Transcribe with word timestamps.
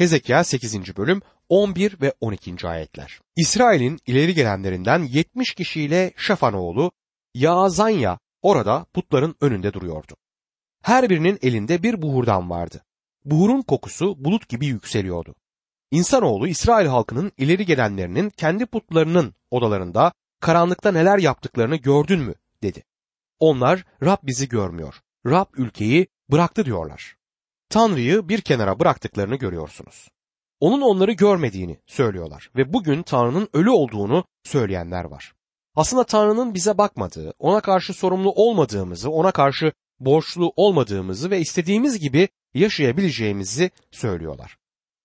Hezekiel 0.00 0.44
8. 0.44 0.96
bölüm 0.96 1.22
11 1.48 2.00
ve 2.00 2.14
12. 2.20 2.68
ayetler. 2.68 3.20
İsrail'in 3.36 3.98
ileri 4.06 4.34
gelenlerinden 4.34 5.02
70 5.02 5.54
kişiyle 5.54 6.12
Şafan 6.16 6.54
oğlu 6.54 6.92
Yaazanya 7.34 8.18
orada 8.42 8.86
putların 8.94 9.34
önünde 9.40 9.72
duruyordu. 9.72 10.16
Her 10.82 11.10
birinin 11.10 11.38
elinde 11.42 11.82
bir 11.82 12.02
buhurdan 12.02 12.50
vardı. 12.50 12.84
Buhurun 13.24 13.62
kokusu 13.62 14.24
bulut 14.24 14.48
gibi 14.48 14.66
yükseliyordu. 14.66 15.34
İnsanoğlu 15.90 16.48
İsrail 16.48 16.86
halkının 16.86 17.32
ileri 17.36 17.66
gelenlerinin 17.66 18.30
kendi 18.30 18.66
putlarının 18.66 19.34
odalarında 19.50 20.12
karanlıkta 20.40 20.92
neler 20.92 21.18
yaptıklarını 21.18 21.76
gördün 21.76 22.20
mü 22.20 22.34
dedi. 22.62 22.84
Onlar 23.38 23.84
Rab 24.02 24.18
bizi 24.22 24.48
görmüyor. 24.48 25.00
Rab 25.26 25.46
ülkeyi 25.54 26.06
bıraktı 26.30 26.64
diyorlar. 26.64 27.19
Tanrı'yı 27.70 28.28
bir 28.28 28.40
kenara 28.40 28.80
bıraktıklarını 28.80 29.36
görüyorsunuz. 29.36 30.08
Onun 30.60 30.80
onları 30.80 31.12
görmediğini 31.12 31.78
söylüyorlar 31.86 32.50
ve 32.56 32.72
bugün 32.72 33.02
Tanrı'nın 33.02 33.48
ölü 33.52 33.70
olduğunu 33.70 34.24
söyleyenler 34.44 35.04
var. 35.04 35.32
Aslında 35.74 36.04
Tanrı'nın 36.04 36.54
bize 36.54 36.78
bakmadığı, 36.78 37.34
ona 37.38 37.60
karşı 37.60 37.94
sorumlu 37.94 38.32
olmadığımızı, 38.32 39.10
ona 39.10 39.32
karşı 39.32 39.72
borçlu 40.00 40.52
olmadığımızı 40.56 41.30
ve 41.30 41.40
istediğimiz 41.40 41.98
gibi 41.98 42.28
yaşayabileceğimizi 42.54 43.70
söylüyorlar. 43.90 44.56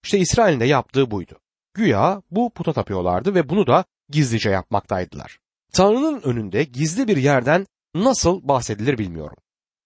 İşte 0.04 0.20
İsrail'in 0.20 0.60
de 0.60 0.66
yaptığı 0.66 1.12
buydu. 1.12 1.40
Güya 1.74 2.22
bu 2.32 2.50
puta 2.50 2.74
tapıyorlardı 2.74 3.36
ve 3.36 3.50
bunu 3.50 3.68
da 3.68 3.86
gizlice 4.10 4.50
yapmaktaydılar. 4.50 5.40
Tanrı'nın 5.74 6.22
önünde 6.22 6.64
gizli 6.64 7.08
bir 7.08 7.18
yerden 7.18 7.68
nasıl 7.96 8.48
bahsedilir 8.48 8.98
bilmiyorum. 8.98 9.38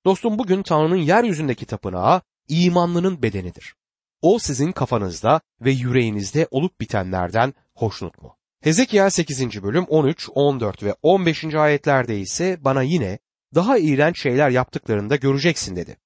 Dostum 0.06 0.40
bugün 0.40 0.64
Tanrı'nın 0.64 0.96
yeryüzündeki 0.96 1.66
tapınağı 1.66 2.22
imanlının 2.50 3.24
bedenidir. 3.24 3.76
O 4.22 4.40
sizin 4.40 4.72
kafanızda 4.72 5.42
ve 5.62 5.72
yüreğinizde 5.72 6.48
olup 6.52 6.82
bitenlerden 6.82 7.54
hoşnut 7.76 8.22
mu? 8.22 8.36
Hezekiel 8.62 9.10
8. 9.10 9.64
bölüm 9.64 9.84
13, 9.84 10.30
14 10.36 10.84
ve 10.84 10.96
15. 11.02 11.56
ayetlerde 11.56 12.20
ise 12.20 12.58
bana 12.62 12.82
yine 12.82 13.20
daha 13.56 13.78
iğrenç 13.78 14.22
şeyler 14.22 14.50
yaptıklarında 14.50 15.16
göreceksin 15.16 15.76
dedi. 15.76 15.98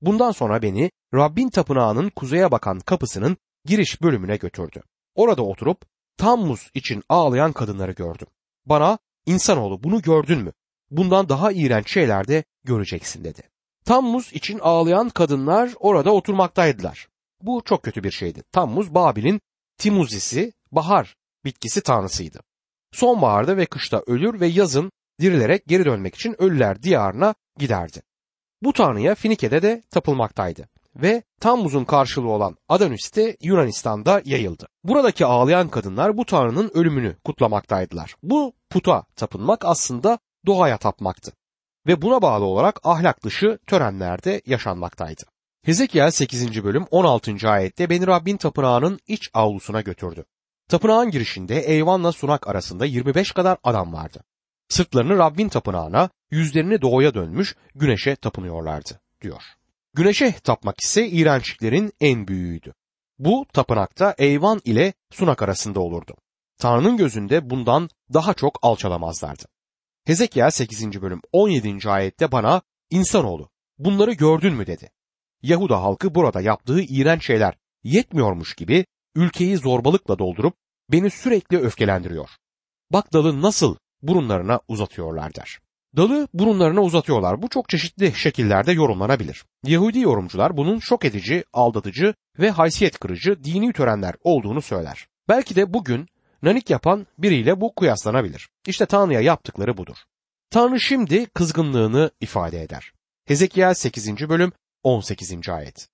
Bundan 0.00 0.32
sonra 0.32 0.62
beni 0.62 0.90
Rabbin 1.14 1.48
tapınağının 1.48 2.10
kuzeye 2.10 2.50
bakan 2.50 2.80
kapısının 2.80 3.36
giriş 3.64 4.02
bölümüne 4.02 4.36
götürdü. 4.36 4.82
Orada 5.14 5.42
oturup 5.42 5.84
Tammuz 6.18 6.70
için 6.74 7.02
ağlayan 7.08 7.52
kadınları 7.52 7.92
gördüm. 7.92 8.26
Bana 8.66 8.98
insanoğlu 9.26 9.82
bunu 9.82 10.02
gördün 10.02 10.38
mü? 10.38 10.52
Bundan 10.90 11.28
daha 11.28 11.52
iğrenç 11.52 11.92
şeyler 11.92 12.28
de 12.28 12.44
göreceksin 12.64 13.24
dedi. 13.24 13.42
Tammuz 13.88 14.32
için 14.32 14.58
ağlayan 14.58 15.08
kadınlar 15.08 15.70
orada 15.80 16.12
oturmaktaydılar. 16.12 17.08
Bu 17.42 17.62
çok 17.64 17.82
kötü 17.82 18.04
bir 18.04 18.10
şeydi. 18.10 18.42
Tammuz 18.52 18.94
Babil'in 18.94 19.40
Timuzisi, 19.78 20.52
bahar 20.72 21.16
bitkisi 21.44 21.80
tanrısıydı. 21.80 22.40
Sonbaharda 22.92 23.56
ve 23.56 23.66
kışta 23.66 24.02
ölür 24.06 24.40
ve 24.40 24.46
yazın 24.46 24.90
dirilerek 25.20 25.66
geri 25.66 25.84
dönmek 25.84 26.14
için 26.14 26.42
ölüler 26.42 26.82
diyarına 26.82 27.34
giderdi. 27.58 28.02
Bu 28.62 28.72
tanrıya 28.72 29.14
Finike'de 29.14 29.62
de 29.62 29.82
tapılmaktaydı 29.90 30.68
ve 30.96 31.22
Tammuz'un 31.40 31.84
karşılığı 31.84 32.30
olan 32.30 32.56
Adonis 32.68 33.16
de 33.16 33.36
Yunanistan'da 33.42 34.22
yayıldı. 34.24 34.68
Buradaki 34.84 35.26
ağlayan 35.26 35.68
kadınlar 35.68 36.16
bu 36.16 36.24
tanrının 36.24 36.70
ölümünü 36.74 37.16
kutlamaktaydılar. 37.24 38.14
Bu 38.22 38.52
puta 38.70 39.04
tapınmak 39.16 39.64
aslında 39.64 40.18
doğaya 40.46 40.78
tapmaktı 40.78 41.32
ve 41.88 42.02
buna 42.02 42.22
bağlı 42.22 42.44
olarak 42.44 42.80
ahlak 42.84 43.24
dışı 43.24 43.58
törenlerde 43.66 44.42
yaşanmaktaydı. 44.46 45.22
Hezekiel 45.64 46.10
8. 46.10 46.64
bölüm 46.64 46.84
16. 46.90 47.50
ayette 47.50 47.90
beni 47.90 48.06
Rabbin 48.06 48.36
tapınağının 48.36 48.98
iç 49.08 49.30
avlusuna 49.34 49.80
götürdü. 49.80 50.24
Tapınağın 50.68 51.10
girişinde 51.10 51.58
eyvanla 51.60 52.12
sunak 52.12 52.48
arasında 52.48 52.86
25 52.86 53.32
kadar 53.32 53.58
adam 53.64 53.92
vardı. 53.92 54.24
Sırtlarını 54.68 55.18
Rabbin 55.18 55.48
tapınağına, 55.48 56.10
yüzlerini 56.30 56.82
doğuya 56.82 57.14
dönmüş 57.14 57.56
güneşe 57.74 58.16
tapınıyorlardı, 58.16 59.00
diyor. 59.22 59.42
Güneşe 59.94 60.32
tapmak 60.32 60.80
ise 60.80 61.08
iğrençliklerin 61.08 61.92
en 62.00 62.28
büyüğüydü. 62.28 62.74
Bu 63.18 63.46
tapınakta 63.52 64.14
eyvan 64.18 64.60
ile 64.64 64.92
sunak 65.10 65.42
arasında 65.42 65.80
olurdu. 65.80 66.14
Tanrı'nın 66.58 66.96
gözünde 66.96 67.50
bundan 67.50 67.88
daha 68.14 68.34
çok 68.34 68.58
alçalamazlardı. 68.62 69.44
Hezekiel 70.08 70.50
8. 70.50 71.02
bölüm 71.02 71.20
17. 71.32 71.90
ayette 71.90 72.32
bana 72.32 72.62
insanoğlu 72.90 73.50
bunları 73.78 74.12
gördün 74.12 74.54
mü 74.54 74.66
dedi. 74.66 74.90
Yahuda 75.42 75.82
halkı 75.82 76.14
burada 76.14 76.40
yaptığı 76.40 76.80
iğrenç 76.80 77.26
şeyler 77.26 77.54
yetmiyormuş 77.84 78.54
gibi 78.54 78.86
ülkeyi 79.14 79.56
zorbalıkla 79.56 80.18
doldurup 80.18 80.54
beni 80.92 81.10
sürekli 81.10 81.58
öfkelendiriyor. 81.58 82.28
Bak 82.92 83.12
dalı 83.12 83.42
nasıl 83.42 83.76
burunlarına 84.02 84.60
uzatıyorlar 84.68 85.34
der. 85.34 85.58
Dalı 85.96 86.28
burunlarına 86.34 86.80
uzatıyorlar. 86.80 87.42
Bu 87.42 87.48
çok 87.48 87.68
çeşitli 87.68 88.12
şekillerde 88.14 88.72
yorumlanabilir. 88.72 89.44
Yahudi 89.64 90.00
yorumcular 90.00 90.56
bunun 90.56 90.78
şok 90.78 91.04
edici, 91.04 91.44
aldatıcı 91.52 92.14
ve 92.38 92.50
haysiyet 92.50 92.98
kırıcı 92.98 93.44
dini 93.44 93.72
törenler 93.72 94.14
olduğunu 94.24 94.62
söyler. 94.62 95.08
Belki 95.28 95.56
de 95.56 95.74
bugün 95.74 96.08
nanik 96.42 96.70
yapan 96.70 97.06
biriyle 97.18 97.60
bu 97.60 97.74
kıyaslanabilir. 97.74 98.48
İşte 98.66 98.86
Tanrı'ya 98.86 99.20
yaptıkları 99.20 99.76
budur. 99.76 99.96
Tanrı 100.50 100.80
şimdi 100.80 101.26
kızgınlığını 101.26 102.10
ifade 102.20 102.62
eder. 102.62 102.92
Hezekiel 103.24 103.74
8. 103.74 104.28
bölüm 104.28 104.52
18. 104.82 105.48
ayet. 105.48 105.88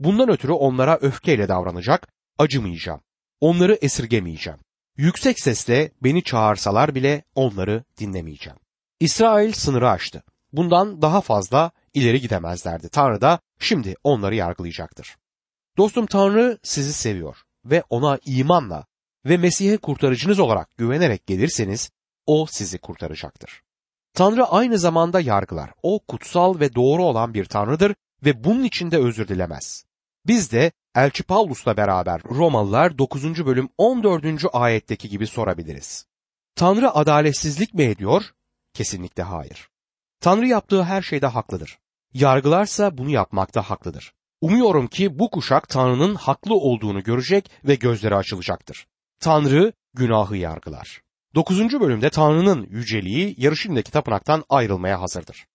Bundan 0.00 0.28
ötürü 0.28 0.52
onlara 0.52 0.98
öfkeyle 1.00 1.48
davranacak, 1.48 2.08
acımayacağım. 2.38 3.00
Onları 3.40 3.74
esirgemeyeceğim. 3.74 4.58
Yüksek 4.96 5.40
sesle 5.40 5.90
beni 6.02 6.22
çağırsalar 6.22 6.94
bile 6.94 7.22
onları 7.34 7.84
dinlemeyeceğim. 7.98 8.58
İsrail 9.00 9.52
sınırı 9.52 9.90
aştı. 9.90 10.22
Bundan 10.52 11.02
daha 11.02 11.20
fazla 11.20 11.70
ileri 11.94 12.20
gidemezlerdi. 12.20 12.88
Tanrı 12.88 13.20
da 13.20 13.40
şimdi 13.58 13.94
onları 14.04 14.34
yargılayacaktır. 14.34 15.16
Dostum 15.76 16.06
Tanrı 16.06 16.58
sizi 16.62 16.92
seviyor 16.92 17.36
ve 17.64 17.82
ona 17.90 18.18
imanla 18.24 18.86
ve 19.26 19.36
Mesih'e 19.36 19.76
kurtarıcınız 19.76 20.40
olarak 20.40 20.76
güvenerek 20.76 21.26
gelirseniz 21.26 21.90
o 22.26 22.46
sizi 22.50 22.78
kurtaracaktır. 22.78 23.62
Tanrı 24.14 24.44
aynı 24.44 24.78
zamanda 24.78 25.20
yargılar. 25.20 25.70
O 25.82 25.98
kutsal 26.08 26.60
ve 26.60 26.74
doğru 26.74 27.04
olan 27.04 27.34
bir 27.34 27.44
tanrıdır 27.44 27.94
ve 28.24 28.44
bunun 28.44 28.64
için 28.64 28.90
de 28.90 28.98
özür 28.98 29.28
dilemez. 29.28 29.84
Biz 30.26 30.52
de 30.52 30.72
Elçi 30.94 31.22
Pavlus'la 31.22 31.76
beraber 31.76 32.22
Romalılar 32.24 32.98
9. 32.98 33.46
bölüm 33.46 33.68
14. 33.78 34.24
ayetteki 34.52 35.08
gibi 35.08 35.26
sorabiliriz. 35.26 36.06
Tanrı 36.56 36.94
adaletsizlik 36.94 37.74
mi 37.74 37.82
ediyor? 37.82 38.24
Kesinlikle 38.74 39.22
hayır. 39.22 39.68
Tanrı 40.20 40.46
yaptığı 40.46 40.82
her 40.82 41.02
şeyde 41.02 41.26
haklıdır. 41.26 41.78
Yargılarsa 42.14 42.98
bunu 42.98 43.10
yapmakta 43.10 43.62
haklıdır. 43.62 44.12
Umuyorum 44.40 44.86
ki 44.86 45.18
bu 45.18 45.30
kuşak 45.30 45.68
Tanrı'nın 45.68 46.14
haklı 46.14 46.54
olduğunu 46.54 47.02
görecek 47.02 47.50
ve 47.64 47.74
gözleri 47.74 48.16
açılacaktır. 48.16 48.86
Tanrı 49.24 49.72
günahı 49.94 50.36
yargılar. 50.36 51.02
9. 51.34 51.80
bölümde 51.80 52.10
Tanrı'nın 52.10 52.66
yüceliği 52.70 53.34
yarışındaki 53.38 53.90
tapınaktan 53.90 54.44
ayrılmaya 54.48 55.00
hazırdır. 55.00 55.46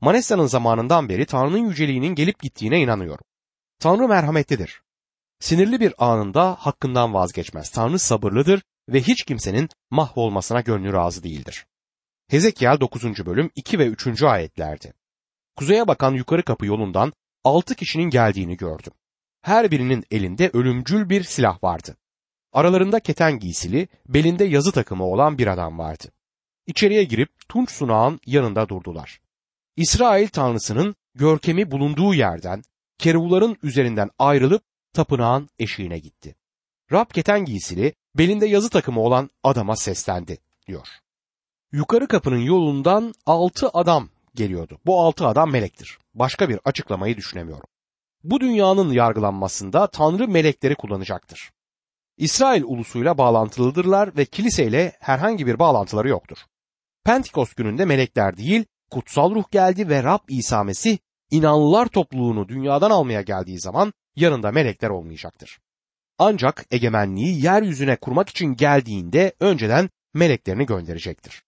Manessa'nın 0.00 0.46
zamanından 0.46 1.08
beri 1.08 1.26
Tanrı'nın 1.26 1.68
yüceliğinin 1.68 2.14
gelip 2.14 2.38
gittiğine 2.42 2.80
inanıyorum. 2.80 3.24
Tanrı 3.78 4.08
merhametlidir. 4.08 4.82
Sinirli 5.40 5.80
bir 5.80 5.94
anında 5.98 6.54
hakkından 6.54 7.14
vazgeçmez. 7.14 7.70
Tanrı 7.70 7.98
sabırlıdır 7.98 8.62
ve 8.88 9.02
hiç 9.02 9.24
kimsenin 9.24 9.68
mahvolmasına 9.90 10.60
gönlü 10.60 10.92
razı 10.92 11.22
değildir. 11.22 11.66
Hezekiel 12.28 12.80
9. 12.80 13.26
bölüm 13.26 13.50
2 13.54 13.78
ve 13.78 13.86
3. 13.86 14.22
ayetlerdi. 14.22 14.94
Kuzeye 15.56 15.88
bakan 15.88 16.14
yukarı 16.14 16.42
kapı 16.42 16.66
yolundan 16.66 17.12
altı 17.44 17.74
kişinin 17.74 18.10
geldiğini 18.10 18.56
gördüm. 18.56 18.92
Her 19.42 19.70
birinin 19.70 20.04
elinde 20.10 20.50
ölümcül 20.52 21.08
bir 21.08 21.22
silah 21.22 21.64
vardı. 21.64 21.96
Aralarında 22.54 23.00
keten 23.00 23.38
giysili, 23.38 23.88
belinde 24.08 24.44
yazı 24.44 24.72
takımı 24.72 25.04
olan 25.04 25.38
bir 25.38 25.46
adam 25.46 25.78
vardı. 25.78 26.04
İçeriye 26.66 27.04
girip 27.04 27.48
tunç 27.48 27.70
sunağın 27.70 28.20
yanında 28.26 28.68
durdular. 28.68 29.20
İsrail 29.76 30.28
tanrısının 30.28 30.96
görkemi 31.14 31.70
bulunduğu 31.70 32.14
yerden, 32.14 32.62
keruvların 32.98 33.56
üzerinden 33.62 34.10
ayrılıp 34.18 34.62
tapınağın 34.92 35.48
eşiğine 35.58 35.98
gitti. 35.98 36.36
Rab 36.92 37.10
keten 37.10 37.44
giysili, 37.44 37.94
belinde 38.14 38.46
yazı 38.46 38.70
takımı 38.70 39.00
olan 39.00 39.30
adama 39.42 39.76
seslendi, 39.76 40.38
diyor. 40.66 40.88
Yukarı 41.72 42.08
kapının 42.08 42.40
yolundan 42.40 43.14
altı 43.26 43.68
adam 43.68 44.08
geliyordu. 44.34 44.78
Bu 44.86 45.00
altı 45.00 45.26
adam 45.26 45.50
melektir. 45.50 45.98
Başka 46.14 46.48
bir 46.48 46.60
açıklamayı 46.64 47.16
düşünemiyorum. 47.16 47.68
Bu 48.24 48.40
dünyanın 48.40 48.92
yargılanmasında 48.92 49.86
Tanrı 49.86 50.28
melekleri 50.28 50.74
kullanacaktır. 50.74 51.50
İsrail 52.16 52.62
ulusuyla 52.62 53.18
bağlantılıdırlar 53.18 54.16
ve 54.16 54.24
kiliseyle 54.24 54.92
herhangi 55.00 55.46
bir 55.46 55.58
bağlantıları 55.58 56.08
yoktur. 56.08 56.38
Pentikos 57.04 57.54
gününde 57.54 57.84
melekler 57.84 58.36
değil, 58.36 58.64
kutsal 58.90 59.34
ruh 59.34 59.50
geldi 59.50 59.88
ve 59.88 60.02
Rab 60.02 60.20
İsa 60.28 60.64
Mesih 60.64 60.98
inanlılar 61.30 61.86
topluluğunu 61.86 62.48
dünyadan 62.48 62.90
almaya 62.90 63.22
geldiği 63.22 63.60
zaman 63.60 63.92
yanında 64.16 64.52
melekler 64.52 64.90
olmayacaktır. 64.90 65.58
ancak 66.18 66.64
egemenliği 66.70 67.44
yeryüzüne 67.44 67.96
kurmak 67.96 68.28
için 68.28 68.46
geldiğinde 68.46 69.32
önceden 69.40 69.90
meleklerini 70.14 70.66
gönderecektir. 70.66 71.42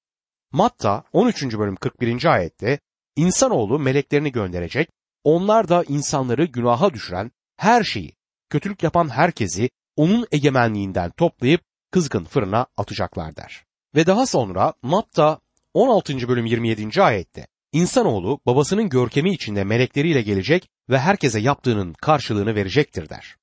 Matta 0.53 1.05
13. 1.13 1.43
bölüm 1.43 1.77
41. 1.77 2.25
ayette 2.25 2.79
insanoğlu 3.17 3.79
meleklerini 3.79 4.33
gönderecek, 4.33 4.89
onlar 5.25 5.69
da 5.69 5.85
insanları 5.89 6.45
günaha 6.45 6.95
düşüren 6.95 7.31
her 7.57 7.85
şeyi, 7.85 8.17
kötülük 8.51 8.83
yapan 8.83 9.09
herkesi 9.09 9.71
onun 9.97 10.27
egemenliğinden 10.33 11.11
toplayıp 11.11 11.61
kızgın 11.91 12.25
fırına 12.25 12.67
atacaklar 12.77 13.37
der. 13.37 13.65
Ve 13.95 14.07
daha 14.07 14.27
sonra 14.27 14.75
Matta 14.83 15.41
16. 15.75 16.29
bölüm 16.29 16.47
27. 16.47 17.03
ayette 17.03 17.47
İnsanoğlu 17.73 18.41
babasının 18.47 18.89
görkemi 18.89 19.33
içinde 19.33 19.65
melekleriyle 19.65 20.23
gelecek 20.23 20.69
ve 20.91 20.99
herkese 20.99 21.41
yaptığının 21.41 21.93
karşılığını 21.93 22.55
verecektir 22.55 23.09
der. 23.09 23.37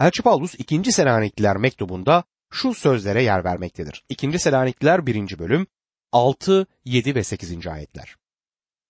Elçi 0.00 0.22
Paulus 0.22 0.54
2. 0.58 0.92
Selanikliler 0.92 1.56
mektubunda 1.56 2.24
şu 2.52 2.74
sözlere 2.74 3.22
yer 3.22 3.44
vermektedir. 3.44 4.04
2. 4.08 4.38
Selanikliler 4.38 5.06
1. 5.06 5.38
bölüm 5.38 5.66
6, 6.12 6.66
7 6.84 7.14
ve 7.14 7.24
8. 7.24 7.66
ayetler. 7.66 8.16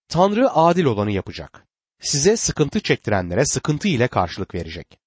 Tanrı 0.08 0.50
adil 0.50 0.84
olanı 0.84 1.10
yapacak. 1.10 1.66
Size 2.00 2.36
sıkıntı 2.36 2.80
çektirenlere 2.80 3.44
sıkıntı 3.44 3.88
ile 3.88 4.08
karşılık 4.08 4.54
verecek. 4.54 4.98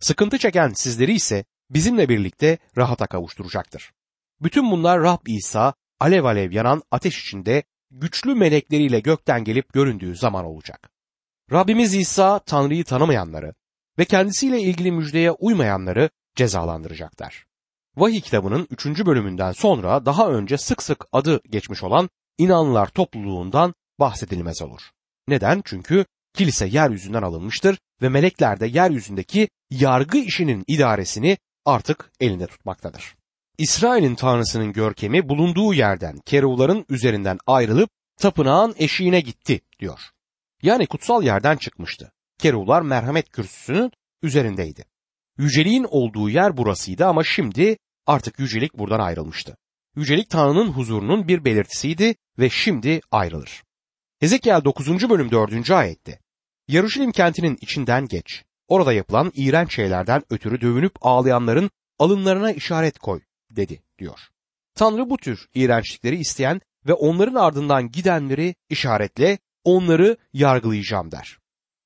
Sıkıntı 0.00 0.38
çeken 0.38 0.72
sizleri 0.74 1.14
ise 1.14 1.44
bizimle 1.70 2.08
birlikte 2.08 2.58
rahata 2.76 3.06
kavuşturacaktır. 3.06 3.92
Bütün 4.40 4.70
bunlar 4.70 5.00
Rab 5.00 5.26
İsa 5.26 5.74
alev 6.00 6.24
alev 6.24 6.52
yanan 6.52 6.82
ateş 6.90 7.20
içinde 7.20 7.62
güçlü 7.90 8.34
melekleriyle 8.34 9.00
gökten 9.00 9.44
gelip 9.44 9.72
göründüğü 9.72 10.16
zaman 10.16 10.44
olacak. 10.44 10.90
Rabbimiz 11.52 11.94
İsa 11.94 12.38
Tanrı'yı 12.38 12.84
tanımayanları 12.84 13.54
ve 13.98 14.04
kendisiyle 14.04 14.60
ilgili 14.60 14.92
müjdeye 14.92 15.30
uymayanları 15.30 16.10
cezalandıracaklar. 16.34 17.46
Vahiy 17.96 18.20
kitabının 18.20 18.68
3. 18.70 18.86
bölümünden 18.86 19.52
sonra 19.52 20.06
daha 20.06 20.28
önce 20.28 20.58
sık 20.58 20.82
sık 20.82 21.04
adı 21.12 21.40
geçmiş 21.50 21.82
olan 21.82 22.10
inanlılar 22.38 22.86
topluluğundan 22.86 23.74
bahsedilmez 24.00 24.62
olur. 24.62 24.80
Neden? 25.28 25.62
Çünkü 25.64 26.04
kilise 26.34 26.66
yeryüzünden 26.66 27.22
alınmıştır 27.22 27.78
ve 28.02 28.08
melekler 28.08 28.60
de 28.60 28.66
yeryüzündeki 28.66 29.48
yargı 29.70 30.18
işinin 30.18 30.64
idaresini 30.66 31.38
artık 31.66 32.12
elinde 32.20 32.46
tutmaktadır. 32.46 33.16
İsrail'in 33.58 34.14
tanrısının 34.14 34.72
görkemi 34.72 35.28
bulunduğu 35.28 35.74
yerden 35.74 36.18
keruvların 36.26 36.86
üzerinden 36.88 37.38
ayrılıp 37.46 37.90
tapınağın 38.16 38.74
eşiğine 38.78 39.20
gitti 39.20 39.60
diyor. 39.78 40.00
Yani 40.62 40.86
kutsal 40.86 41.22
yerden 41.22 41.56
çıkmıştı. 41.56 42.12
Keruvlar 42.38 42.82
merhamet 42.82 43.30
kürsüsünün 43.30 43.92
üzerindeydi. 44.22 44.84
Yüceliğin 45.38 45.86
olduğu 45.88 46.30
yer 46.30 46.56
burasıydı 46.56 47.06
ama 47.06 47.24
şimdi 47.24 47.76
artık 48.06 48.38
yücelik 48.38 48.78
buradan 48.78 49.00
ayrılmıştı. 49.00 49.56
Yücelik 49.96 50.30
Tanrı'nın 50.30 50.68
huzurunun 50.68 51.28
bir 51.28 51.44
belirtisiydi 51.44 52.14
ve 52.38 52.50
şimdi 52.50 53.00
ayrılır. 53.10 53.62
Hezekiel 54.20 54.64
9. 54.64 55.10
bölüm 55.10 55.30
4. 55.30 55.70
ayette 55.70 56.20
Yaruşilim 56.68 57.12
kentinin 57.12 57.58
içinden 57.60 58.06
geç. 58.08 58.44
Orada 58.68 58.92
yapılan 58.92 59.32
iğrenç 59.34 59.74
şeylerden 59.74 60.22
ötürü 60.30 60.60
dövünüp 60.60 60.92
ağlayanların 61.00 61.70
alınlarına 61.98 62.52
işaret 62.52 62.98
koy 62.98 63.20
dedi 63.50 63.82
diyor. 63.98 64.20
Tanrı 64.74 65.10
bu 65.10 65.16
tür 65.16 65.48
iğrençlikleri 65.54 66.16
isteyen 66.16 66.60
ve 66.86 66.92
onların 66.92 67.34
ardından 67.34 67.90
gidenleri 67.90 68.54
işaretle 68.70 69.38
onları 69.64 70.16
yargılayacağım 70.32 71.12
der. 71.12 71.38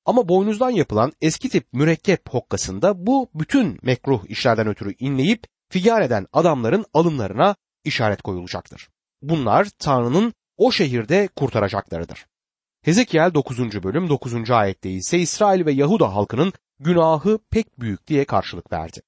Ama 0.05 0.29
boynuzdan 0.29 0.69
yapılan 0.69 1.13
eski 1.21 1.49
tip 1.49 1.73
mürekkep 1.73 2.29
hokkasında 2.29 3.07
bu 3.07 3.29
bütün 3.35 3.79
mekruh 3.81 4.25
işlerden 4.29 4.67
ötürü 4.67 4.95
inleyip 4.99 5.43
figan 5.69 6.01
eden 6.01 6.27
adamların 6.33 6.85
alınlarına 6.93 7.55
işaret 7.83 8.21
koyulacaktır. 8.21 8.89
Bunlar 9.21 9.67
Tanrı'nın 9.79 10.33
o 10.57 10.71
şehirde 10.71 11.29
kurtaracaklarıdır. 11.35 12.25
Hezekiel 12.81 13.33
9. 13.33 13.83
bölüm 13.83 14.09
9. 14.09 14.51
ayette 14.51 14.89
ise 14.89 15.19
İsrail 15.19 15.65
ve 15.65 15.71
Yahuda 15.71 16.15
halkının 16.15 16.53
günahı 16.83 17.39
pek 17.51 17.79
büyük 17.79 18.07
diye 18.07 18.25
karşılık 18.25 18.71
verdi. 18.71 19.01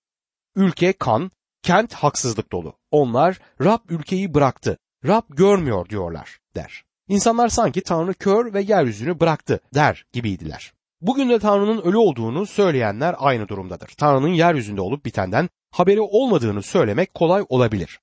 Ülke 0.55 0.93
kan, 0.93 1.31
kent 1.63 1.93
haksızlık 1.93 2.51
dolu. 2.51 2.73
Onlar 2.91 3.39
Rab 3.61 3.79
ülkeyi 3.89 4.33
bıraktı, 4.33 4.77
Rab 5.07 5.23
görmüyor 5.29 5.89
diyorlar 5.89 6.39
der. 6.55 6.83
İnsanlar 7.07 7.49
sanki 7.49 7.81
Tanrı 7.81 8.13
kör 8.13 8.53
ve 8.53 8.61
yeryüzünü 8.61 9.19
bıraktı 9.19 9.59
der 9.73 10.05
gibiydiler. 10.13 10.73
Bugün 11.01 11.29
de 11.29 11.39
Tanrı'nın 11.39 11.81
ölü 11.81 11.97
olduğunu 11.97 12.45
söyleyenler 12.45 13.15
aynı 13.17 13.47
durumdadır. 13.47 13.87
Tanrı'nın 13.97 14.33
yeryüzünde 14.33 14.81
olup 14.81 15.05
bitenden 15.05 15.49
haberi 15.71 16.01
olmadığını 16.01 16.61
söylemek 16.61 17.13
kolay 17.13 17.45
olabilir. 17.49 17.99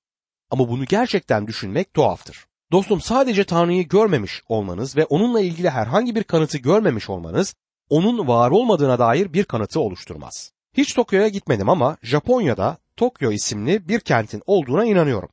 Ama 0.49 0.69
bunu 0.69 0.85
gerçekten 0.85 1.47
düşünmek 1.47 1.93
tuhaftır. 1.93 2.45
Dostum 2.71 3.01
sadece 3.01 3.43
Tanrı'yı 3.43 3.87
görmemiş 3.87 4.41
olmanız 4.47 4.97
ve 4.97 5.05
onunla 5.05 5.41
ilgili 5.41 5.69
herhangi 5.69 6.15
bir 6.15 6.23
kanıtı 6.23 6.57
görmemiş 6.57 7.09
olmanız 7.09 7.55
onun 7.91 8.27
var 8.27 8.51
olmadığına 8.51 8.99
dair 8.99 9.33
bir 9.33 9.43
kanıtı 9.43 9.79
oluşturmaz. 9.79 10.51
Hiç 10.73 10.93
Tokyo'ya 10.93 11.27
gitmedim 11.27 11.69
ama 11.69 11.97
Japonya'da 12.01 12.77
Tokyo 12.97 13.31
isimli 13.31 13.87
bir 13.87 13.99
kentin 13.99 14.41
olduğuna 14.45 14.85
inanıyorum. 14.85 15.29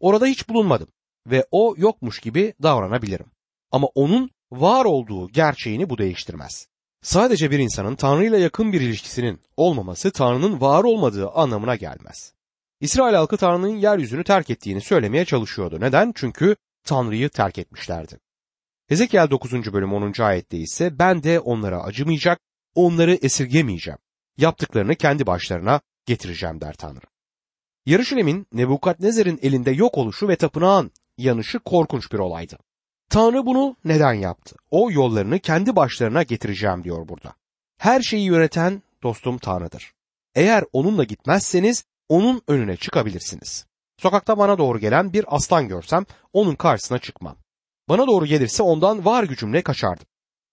Orada 0.00 0.26
hiç 0.26 0.48
bulunmadım 0.48 0.88
ve 1.26 1.46
o 1.50 1.74
yokmuş 1.76 2.20
gibi 2.20 2.54
davranabilirim. 2.62 3.26
Ama 3.72 3.86
onun 3.94 4.30
var 4.52 4.84
olduğu 4.84 5.28
gerçeğini 5.28 5.90
bu 5.90 5.98
değiştirmez. 5.98 6.68
Sadece 7.02 7.50
bir 7.50 7.58
insanın 7.58 7.96
Tanrı 7.96 8.24
ile 8.24 8.38
yakın 8.38 8.72
bir 8.72 8.80
ilişkisinin 8.80 9.40
olmaması 9.56 10.10
Tanrı'nın 10.10 10.60
var 10.60 10.84
olmadığı 10.84 11.30
anlamına 11.30 11.76
gelmez. 11.76 12.32
İsrail 12.80 13.14
halkı 13.14 13.36
Tanrı'nın 13.36 13.76
yeryüzünü 13.76 14.24
terk 14.24 14.50
ettiğini 14.50 14.80
söylemeye 14.80 15.24
çalışıyordu. 15.24 15.80
Neden? 15.80 16.12
Çünkü 16.14 16.56
Tanrı'yı 16.84 17.28
terk 17.28 17.58
etmişlerdi. 17.58 18.18
Hezekiel 18.88 19.30
9. 19.30 19.72
bölüm 19.72 19.92
10. 19.92 20.22
ayette 20.22 20.58
ise 20.58 20.98
ben 20.98 21.22
de 21.22 21.40
onlara 21.40 21.82
acımayacak, 21.82 22.40
onları 22.74 23.14
esirgemeyeceğim. 23.14 23.98
Yaptıklarını 24.36 24.94
kendi 24.94 25.26
başlarına 25.26 25.80
getireceğim 26.06 26.60
der 26.60 26.74
Tanrı. 26.74 27.06
Yarışilem'in 27.86 28.46
Nebukadnezer'in 28.52 29.38
elinde 29.42 29.70
yok 29.70 29.98
oluşu 29.98 30.28
ve 30.28 30.36
tapınağın 30.36 30.90
yanışı 31.18 31.58
korkunç 31.58 32.12
bir 32.12 32.18
olaydı. 32.18 32.58
Tanrı 33.10 33.46
bunu 33.46 33.76
neden 33.84 34.12
yaptı? 34.12 34.56
O 34.70 34.90
yollarını 34.90 35.38
kendi 35.38 35.76
başlarına 35.76 36.22
getireceğim 36.22 36.84
diyor 36.84 37.08
burada. 37.08 37.34
Her 37.78 38.02
şeyi 38.02 38.24
yöneten 38.24 38.82
dostum 39.02 39.38
Tanrı'dır. 39.38 39.92
Eğer 40.34 40.64
onunla 40.72 41.04
gitmezseniz 41.04 41.84
onun 42.08 42.42
önüne 42.48 42.76
çıkabilirsiniz. 42.76 43.66
Sokakta 43.98 44.38
bana 44.38 44.58
doğru 44.58 44.78
gelen 44.78 45.12
bir 45.12 45.24
aslan 45.36 45.68
görsem 45.68 46.04
onun 46.32 46.54
karşısına 46.54 46.98
çıkmam. 46.98 47.43
Bana 47.88 48.06
doğru 48.06 48.26
gelirse 48.26 48.62
ondan 48.62 49.04
var 49.04 49.24
gücümle 49.24 49.62
kaçardım. 49.62 50.06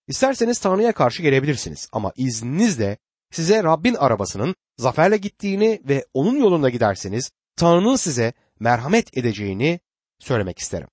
İsterseniz 0.08 0.60
Tanrı'ya 0.60 0.92
karşı 0.92 1.22
gelebilirsiniz 1.22 1.90
ama 1.92 2.12
izninizle 2.16 2.98
size 3.32 3.64
Rabbin 3.64 3.96
arabasının 3.96 4.56
zaferle 4.78 5.18
gittiğini 5.18 5.82
ve 5.90 6.06
onun 6.14 6.36
yolunda 6.36 6.70
giderseniz 6.70 7.32
Tanrı'nın 7.56 7.96
size 7.96 8.34
merhamet 8.60 9.18
edeceğini 9.18 9.80
söylemek 10.20 10.60
isterim. 10.60 10.88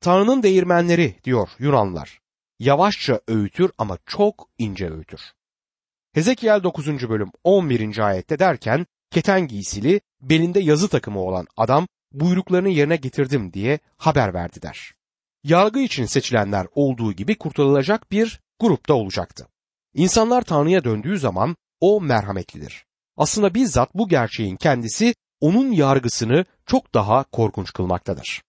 Tanrı'nın 0.00 0.42
değirmenleri 0.42 1.16
diyor 1.24 1.48
Yunanlılar. 1.58 2.20
Yavaşça 2.58 3.20
öğütür 3.28 3.70
ama 3.78 3.98
çok 4.06 4.48
ince 4.58 4.90
öğütür. 4.90 5.20
Hezekiel 6.12 6.62
9. 6.62 7.08
bölüm 7.08 7.30
11. 7.44 7.98
ayette 7.98 8.38
derken 8.38 8.86
keten 9.10 9.48
giysili 9.48 10.00
belinde 10.20 10.60
yazı 10.60 10.88
takımı 10.88 11.20
olan 11.20 11.46
adam 11.56 11.86
buyruklarını 12.12 12.68
yerine 12.68 12.96
getirdim 12.96 13.52
diye 13.52 13.78
haber 13.96 14.34
verdi 14.34 14.62
der. 14.62 14.94
Yargı 15.44 15.80
için 15.80 16.04
seçilenler 16.04 16.66
olduğu 16.74 17.12
gibi 17.12 17.38
kurtarılacak 17.38 18.12
bir 18.12 18.40
grupta 18.60 18.94
olacaktı. 18.94 19.48
İnsanlar 19.94 20.42
Tanrı'ya 20.42 20.84
döndüğü 20.84 21.18
zaman 21.18 21.56
o 21.80 22.00
merhametlidir. 22.00 22.84
Aslında 23.16 23.54
bizzat 23.54 23.94
bu 23.94 24.08
gerçeğin 24.08 24.56
kendisi 24.56 25.14
onun 25.40 25.72
yargısını 25.72 26.44
çok 26.66 26.94
daha 26.94 27.24
korkunç 27.24 27.72
kılmaktadır. 27.72 28.42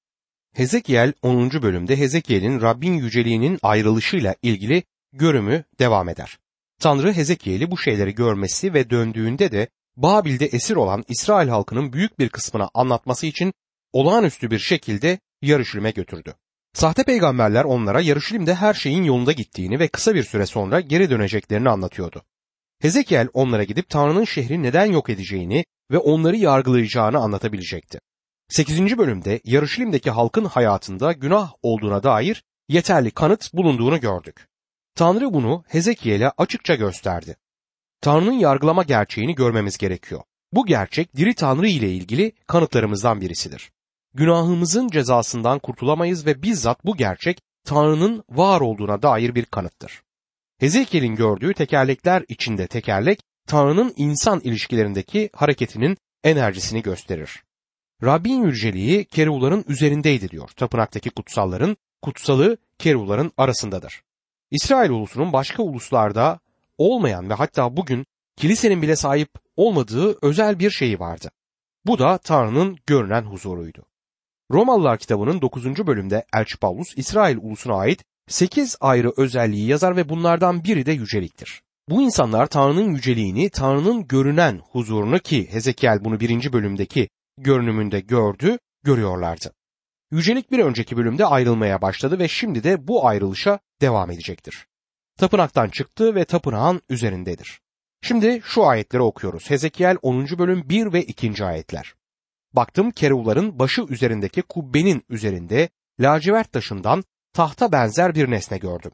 Hezekiel 0.55 1.13
10. 1.21 1.51
bölümde 1.51 1.97
Hezekiel'in 1.97 2.61
Rabbin 2.61 2.93
yüceliğinin 2.93 3.59
ayrılışıyla 3.61 4.35
ilgili 4.41 4.83
görümü 5.13 5.63
devam 5.79 6.09
eder. 6.09 6.37
Tanrı 6.79 7.13
Hezekiel'i 7.13 7.71
bu 7.71 7.77
şeyleri 7.77 8.15
görmesi 8.15 8.73
ve 8.73 8.89
döndüğünde 8.89 9.51
de 9.51 9.67
Babil'de 9.97 10.45
esir 10.45 10.75
olan 10.75 11.03
İsrail 11.07 11.49
halkının 11.49 11.93
büyük 11.93 12.19
bir 12.19 12.29
kısmına 12.29 12.69
anlatması 12.73 13.25
için 13.25 13.53
olağanüstü 13.93 14.51
bir 14.51 14.59
şekilde 14.59 15.19
Yarışilim'e 15.41 15.91
götürdü. 15.91 16.35
Sahte 16.73 17.03
peygamberler 17.03 17.63
onlara 17.63 18.01
Yarışilim'de 18.01 18.55
her 18.55 18.73
şeyin 18.73 19.03
yolunda 19.03 19.31
gittiğini 19.31 19.79
ve 19.79 19.87
kısa 19.87 20.15
bir 20.15 20.23
süre 20.23 20.45
sonra 20.45 20.79
geri 20.79 21.09
döneceklerini 21.09 21.69
anlatıyordu. 21.69 22.23
Hezekiel 22.81 23.27
onlara 23.33 23.63
gidip 23.63 23.89
Tanrı'nın 23.89 24.25
şehri 24.25 24.63
neden 24.63 24.85
yok 24.85 25.09
edeceğini 25.09 25.65
ve 25.91 25.97
onları 25.97 26.35
yargılayacağını 26.35 27.17
anlatabilecekti. 27.17 27.99
8. 28.49 28.97
bölümde 28.97 29.41
Yarışilim'deki 29.43 30.11
halkın 30.11 30.45
hayatında 30.45 31.11
günah 31.11 31.51
olduğuna 31.61 32.03
dair 32.03 32.43
yeterli 32.69 33.11
kanıt 33.11 33.53
bulunduğunu 33.53 33.99
gördük. 33.99 34.47
Tanrı 34.95 35.33
bunu 35.33 35.63
Hezekiel'e 35.67 36.29
açıkça 36.29 36.75
gösterdi. 36.75 37.35
Tanrı'nın 38.01 38.39
yargılama 38.39 38.83
gerçeğini 38.83 39.35
görmemiz 39.35 39.77
gerekiyor. 39.77 40.21
Bu 40.51 40.65
gerçek 40.65 41.15
diri 41.15 41.33
Tanrı 41.35 41.67
ile 41.67 41.91
ilgili 41.91 42.31
kanıtlarımızdan 42.47 43.21
birisidir. 43.21 43.71
Günahımızın 44.15 44.87
cezasından 44.87 45.59
kurtulamayız 45.59 46.25
ve 46.25 46.43
bizzat 46.43 46.85
bu 46.85 46.97
gerçek 46.97 47.41
Tanrı'nın 47.65 48.23
var 48.29 48.61
olduğuna 48.61 49.01
dair 49.01 49.35
bir 49.35 49.45
kanıttır. 49.45 50.01
Hezekiel'in 50.59 51.15
gördüğü 51.15 51.53
tekerlekler 51.53 52.23
içinde 52.27 52.67
tekerlek 52.67 53.19
Tanrı'nın 53.47 53.93
insan 53.97 54.39
ilişkilerindeki 54.39 55.29
hareketinin 55.33 55.97
enerjisini 56.23 56.81
gösterir. 56.81 57.43
Rabbin 58.03 58.43
yüceliği 58.43 59.05
keruvların 59.05 59.65
üzerindeydi 59.67 60.29
diyor. 60.29 60.49
Tapınaktaki 60.49 61.09
kutsalların 61.09 61.77
kutsalı 62.01 62.57
keruvların 62.79 63.31
arasındadır. 63.37 64.01
İsrail 64.51 64.89
ulusunun 64.89 65.33
başka 65.33 65.63
uluslarda 65.63 66.39
olmayan 66.77 67.29
ve 67.29 67.33
hatta 67.33 67.77
bugün 67.77 68.05
kilisenin 68.37 68.81
bile 68.81 68.95
sahip 68.95 69.29
olmadığı 69.55 70.17
özel 70.21 70.59
bir 70.59 70.71
şeyi 70.71 70.99
vardı. 70.99 71.31
Bu 71.85 71.99
da 71.99 72.17
Tanrı'nın 72.17 72.77
görünen 72.87 73.21
huzuruydu. 73.21 73.85
Romalılar 74.53 74.97
kitabının 74.97 75.41
9. 75.41 75.87
bölümde 75.87 76.25
Elçi 76.33 76.57
Paulus 76.57 76.93
İsrail 76.97 77.37
ulusuna 77.41 77.75
ait 77.75 78.03
8 78.27 78.77
ayrı 78.81 79.13
özelliği 79.17 79.67
yazar 79.67 79.95
ve 79.95 80.09
bunlardan 80.09 80.63
biri 80.63 80.85
de 80.85 80.91
yüceliktir. 80.91 81.61
Bu 81.89 82.01
insanlar 82.01 82.47
Tanrı'nın 82.47 82.93
yüceliğini, 82.93 83.49
Tanrı'nın 83.49 84.07
görünen 84.07 84.61
huzurunu 84.71 85.19
ki 85.19 85.47
Hezekiel 85.51 86.05
bunu 86.05 86.19
birinci 86.19 86.53
bölümdeki 86.53 87.09
görünümünde 87.37 87.99
gördü, 87.99 88.57
görüyorlardı. 88.83 89.53
Yücelik 90.11 90.51
bir 90.51 90.59
önceki 90.59 90.97
bölümde 90.97 91.25
ayrılmaya 91.25 91.81
başladı 91.81 92.19
ve 92.19 92.27
şimdi 92.27 92.63
de 92.63 92.87
bu 92.87 93.07
ayrılışa 93.07 93.59
devam 93.81 94.11
edecektir. 94.11 94.67
Tapınaktan 95.19 95.69
çıktı 95.69 96.15
ve 96.15 96.25
tapınağın 96.25 96.81
üzerindedir. 96.89 97.59
Şimdi 98.01 98.41
şu 98.45 98.65
ayetleri 98.65 99.03
okuyoruz. 99.03 99.49
Hezekiel 99.49 99.97
10. 100.01 100.25
bölüm 100.25 100.69
1 100.69 100.93
ve 100.93 101.03
2. 101.03 101.45
ayetler. 101.45 101.93
Baktım 102.53 102.91
keruvların 102.91 103.59
başı 103.59 103.81
üzerindeki 103.81 104.41
kubbenin 104.41 105.03
üzerinde 105.09 105.69
lacivert 105.99 106.51
taşından 106.51 107.03
tahta 107.33 107.71
benzer 107.71 108.15
bir 108.15 108.31
nesne 108.31 108.57
gördüm. 108.57 108.91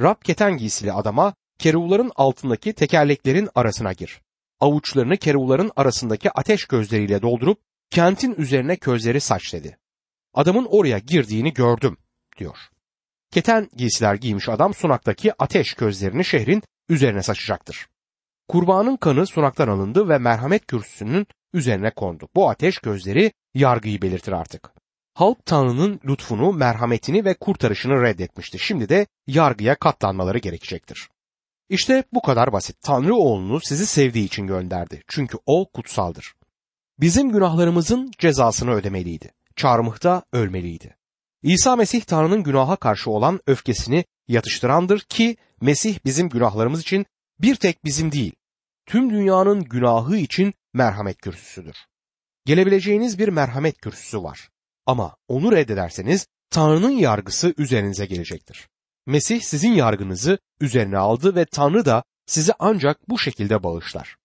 Rab 0.00 0.22
keten 0.24 0.56
giysili 0.56 0.92
adama 0.92 1.34
keruvların 1.58 2.12
altındaki 2.16 2.72
tekerleklerin 2.72 3.48
arasına 3.54 3.92
gir. 3.92 4.20
Avuçlarını 4.60 5.16
keruvların 5.16 5.70
arasındaki 5.76 6.30
ateş 6.30 6.64
gözleriyle 6.64 7.22
doldurup 7.22 7.58
kentin 7.90 8.34
üzerine 8.34 8.76
közleri 8.76 9.20
saç 9.20 9.52
dedi. 9.52 9.78
Adamın 10.34 10.66
oraya 10.70 10.98
girdiğini 10.98 11.52
gördüm 11.52 11.96
diyor. 12.38 12.56
Keten 13.30 13.68
giysiler 13.76 14.14
giymiş 14.14 14.48
adam 14.48 14.74
sunaktaki 14.74 15.42
ateş 15.42 15.74
közlerini 15.74 16.24
şehrin 16.24 16.62
üzerine 16.88 17.22
saçacaktır. 17.22 17.88
Kurbanın 18.48 18.96
kanı 18.96 19.26
sunaktan 19.26 19.68
alındı 19.68 20.08
ve 20.08 20.18
merhamet 20.18 20.66
kürsüsünün 20.66 21.26
üzerine 21.52 21.90
kondu. 21.90 22.28
Bu 22.34 22.50
ateş 22.50 22.78
gözleri 22.78 23.32
yargıyı 23.54 24.02
belirtir 24.02 24.32
artık. 24.32 24.72
Halk 25.14 25.46
Tanrı'nın 25.46 26.00
lütfunu, 26.04 26.52
merhametini 26.52 27.24
ve 27.24 27.34
kurtarışını 27.34 28.02
reddetmişti. 28.02 28.58
Şimdi 28.58 28.88
de 28.88 29.06
yargıya 29.26 29.74
katlanmaları 29.74 30.38
gerekecektir. 30.38 31.08
İşte 31.68 32.04
bu 32.12 32.22
kadar 32.22 32.52
basit. 32.52 32.76
Tanrı 32.82 33.14
oğlunu 33.14 33.60
sizi 33.60 33.86
sevdiği 33.86 34.24
için 34.24 34.46
gönderdi. 34.46 35.02
Çünkü 35.08 35.38
o 35.46 35.70
kutsaldır. 35.72 36.34
Bizim 37.00 37.32
günahlarımızın 37.32 38.10
cezasını 38.18 38.70
ödemeliydi. 38.70 39.30
Çarmıhta 39.56 40.22
ölmeliydi. 40.32 40.96
İsa 41.42 41.76
Mesih 41.76 42.00
Tanrı'nın 42.00 42.42
günaha 42.42 42.76
karşı 42.76 43.10
olan 43.10 43.40
öfkesini 43.46 44.04
yatıştırandır 44.28 45.00
ki 45.00 45.36
Mesih 45.60 45.98
bizim 46.04 46.28
günahlarımız 46.28 46.80
için 46.80 47.06
bir 47.40 47.54
tek 47.54 47.84
bizim 47.84 48.12
değil, 48.12 48.32
tüm 48.86 49.10
dünyanın 49.10 49.64
günahı 49.64 50.16
için 50.16 50.54
merhamet 50.74 51.18
kürsüsüdür. 51.18 51.76
Gelebileceğiniz 52.44 53.18
bir 53.18 53.28
merhamet 53.28 53.80
kürsüsü 53.80 54.22
var. 54.22 54.48
Ama 54.86 55.16
onu 55.28 55.52
reddederseniz 55.52 56.26
Tanrı'nın 56.50 56.90
yargısı 56.90 57.54
üzerinize 57.58 58.06
gelecektir. 58.06 58.68
Mesih 59.06 59.40
sizin 59.40 59.72
yargınızı 59.72 60.38
üzerine 60.60 60.98
aldı 60.98 61.36
ve 61.36 61.44
Tanrı 61.44 61.84
da 61.84 62.04
sizi 62.26 62.52
ancak 62.58 63.08
bu 63.08 63.18
şekilde 63.18 63.62
bağışlar. 63.62 64.16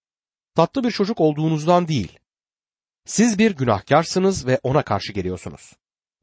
Tatlı 0.55 0.83
bir 0.83 0.91
çocuk 0.91 1.19
olduğunuzdan 1.19 1.87
değil. 1.87 2.19
Siz 3.05 3.39
bir 3.39 3.51
günahkarsınız 3.55 4.47
ve 4.47 4.59
ona 4.63 4.81
karşı 4.81 5.13
geliyorsunuz. 5.13 5.73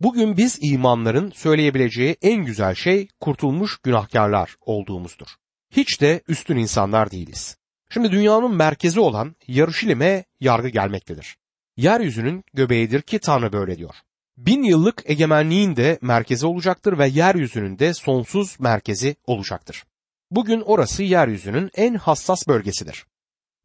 Bugün 0.00 0.36
biz 0.36 0.58
imanların 0.62 1.30
söyleyebileceği 1.30 2.16
en 2.22 2.44
güzel 2.44 2.74
şey 2.74 3.08
kurtulmuş 3.20 3.78
günahkarlar 3.82 4.56
olduğumuzdur. 4.60 5.28
Hiç 5.70 6.00
de 6.00 6.22
üstün 6.28 6.56
insanlar 6.56 7.10
değiliz. 7.10 7.56
Şimdi 7.94 8.12
dünyanın 8.12 8.54
merkezi 8.54 9.00
olan 9.00 9.36
Yarışilim'e 9.46 10.24
yargı 10.40 10.68
gelmektedir. 10.68 11.36
Yeryüzünün 11.76 12.44
göbeğidir 12.54 13.02
ki 13.02 13.18
Tanrı 13.18 13.52
böyle 13.52 13.78
diyor. 13.78 13.94
Bin 14.36 14.62
yıllık 14.62 15.10
egemenliğin 15.10 15.76
de 15.76 15.98
merkezi 16.02 16.46
olacaktır 16.46 16.98
ve 16.98 17.08
yeryüzünün 17.08 17.78
de 17.78 17.94
sonsuz 17.94 18.60
merkezi 18.60 19.16
olacaktır. 19.26 19.84
Bugün 20.30 20.60
orası 20.60 21.02
yeryüzünün 21.02 21.70
en 21.74 21.94
hassas 21.94 22.48
bölgesidir. 22.48 23.06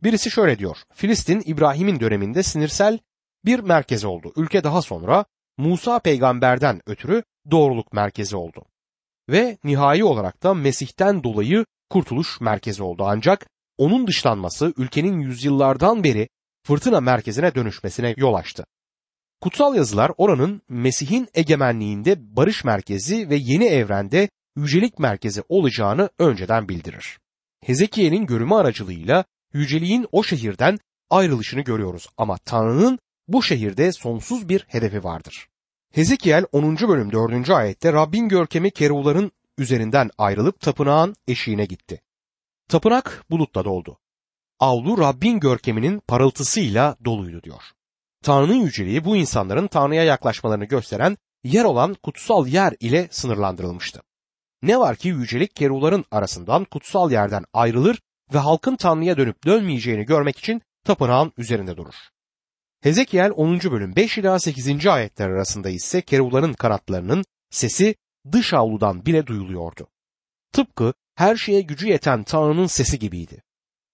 Birisi 0.03 0.31
şöyle 0.31 0.59
diyor. 0.59 0.77
Filistin 0.93 1.43
İbrahim'in 1.45 1.99
döneminde 1.99 2.43
sinirsel 2.43 2.99
bir 3.45 3.59
merkez 3.59 4.05
oldu. 4.05 4.33
Ülke 4.35 4.63
daha 4.63 4.81
sonra 4.81 5.25
Musa 5.57 5.99
peygamberden 5.99 6.81
ötürü 6.85 7.23
doğruluk 7.51 7.93
merkezi 7.93 8.35
oldu. 8.35 8.65
Ve 9.29 9.57
nihai 9.63 10.03
olarak 10.03 10.43
da 10.43 10.53
Mesih'ten 10.53 11.23
dolayı 11.23 11.65
kurtuluş 11.89 12.41
merkezi 12.41 12.83
oldu. 12.83 13.03
Ancak 13.07 13.49
onun 13.79 14.07
dışlanması 14.07 14.73
ülkenin 14.77 15.19
yüzyıllardan 15.19 16.03
beri 16.03 16.29
fırtına 16.63 17.01
merkezine 17.01 17.55
dönüşmesine 17.55 18.13
yol 18.17 18.33
açtı. 18.33 18.65
Kutsal 19.41 19.75
yazılar 19.75 20.11
oranın 20.17 20.61
Mesih'in 20.69 21.27
egemenliğinde 21.33 22.35
barış 22.35 22.63
merkezi 22.63 23.29
ve 23.29 23.35
yeni 23.35 23.65
evrende 23.65 24.29
yücelik 24.55 24.99
merkezi 24.99 25.43
olacağını 25.49 26.09
önceden 26.19 26.69
bildirir. 26.69 27.19
Hezekiye'nin 27.65 28.25
görümü 28.25 28.55
aracılığıyla 28.55 29.25
yüceliğin 29.53 30.07
o 30.11 30.23
şehirden 30.23 30.79
ayrılışını 31.09 31.61
görüyoruz 31.61 32.07
ama 32.17 32.37
Tanrı'nın 32.37 32.99
bu 33.27 33.43
şehirde 33.43 33.91
sonsuz 33.91 34.49
bir 34.49 34.65
hedefi 34.67 35.03
vardır. 35.03 35.47
Hezekiel 35.93 36.45
10. 36.51 36.77
bölüm 36.77 37.11
4. 37.11 37.49
ayette 37.49 37.93
Rabbin 37.93 38.29
görkemi 38.29 38.71
keruvların 38.71 39.31
üzerinden 39.57 40.09
ayrılıp 40.17 40.59
tapınağın 40.59 41.15
eşiğine 41.27 41.65
gitti. 41.65 42.01
Tapınak 42.69 43.25
bulutla 43.29 43.65
doldu. 43.65 43.99
Avlu 44.59 44.97
Rabbin 44.97 45.39
görkeminin 45.39 45.99
parıltısıyla 45.99 46.95
doluydu 47.05 47.43
diyor. 47.43 47.61
Tanrı'nın 48.23 48.55
yüceliği 48.55 49.05
bu 49.05 49.15
insanların 49.15 49.67
Tanrı'ya 49.67 50.03
yaklaşmalarını 50.03 50.65
gösteren 50.65 51.17
yer 51.43 51.63
olan 51.63 51.93
kutsal 51.93 52.47
yer 52.47 52.73
ile 52.79 53.07
sınırlandırılmıştı. 53.11 54.01
Ne 54.61 54.79
var 54.79 54.95
ki 54.95 55.07
yücelik 55.07 55.55
keruların 55.55 56.05
arasından 56.11 56.65
kutsal 56.65 57.11
yerden 57.11 57.45
ayrılır 57.53 58.01
ve 58.33 58.37
halkın 58.37 58.75
Tanrı'ya 58.75 59.17
dönüp 59.17 59.45
dönmeyeceğini 59.45 60.05
görmek 60.05 60.37
için 60.37 60.61
tapınağın 60.85 61.33
üzerinde 61.37 61.77
durur. 61.77 61.95
Hezekiel 62.81 63.31
10. 63.35 63.59
bölüm 63.59 63.95
5 63.95 64.17
ila 64.17 64.39
8. 64.39 64.87
ayetler 64.87 65.29
arasında 65.29 65.69
ise 65.69 66.01
keruların 66.01 66.53
kanatlarının 66.53 67.23
sesi 67.49 67.95
dış 68.31 68.53
avludan 68.53 69.05
bile 69.05 69.27
duyuluyordu. 69.27 69.87
Tıpkı 70.53 70.93
her 71.19 71.35
şeye 71.35 71.61
gücü 71.61 71.87
yeten 71.87 72.23
Tanrı'nın 72.23 72.65
sesi 72.65 72.99
gibiydi. 72.99 73.43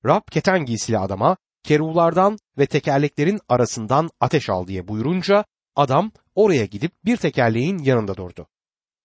Rab 0.05 0.21
keten 0.31 0.65
giysili 0.65 0.99
adama 0.99 1.37
keruvlardan 1.63 2.37
ve 2.57 2.65
tekerleklerin 2.65 3.39
arasından 3.49 4.09
ateş 4.19 4.49
al 4.49 4.67
diye 4.67 4.87
buyurunca 4.87 5.45
adam 5.75 6.11
oraya 6.35 6.65
gidip 6.65 6.91
bir 7.05 7.17
tekerleğin 7.17 7.77
yanında 7.77 8.17
durdu. 8.17 8.47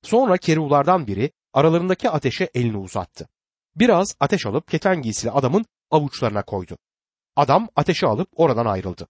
Sonra 0.03 0.37
keruvlardan 0.37 1.07
biri 1.07 1.31
aralarındaki 1.53 2.11
ateşe 2.11 2.51
elini 2.55 2.79
uzattı. 2.79 3.29
Biraz 3.77 4.15
ateş 4.21 4.47
alıp 4.47 4.69
keten 4.69 5.03
giysili 5.03 5.31
adamın 5.31 5.65
avuçlarına 5.91 6.43
koydu. 6.43 6.79
Adam 7.37 7.69
ateşi 7.77 8.07
alıp 8.07 8.29
oradan 8.37 8.67
ayrıldı. 8.67 9.09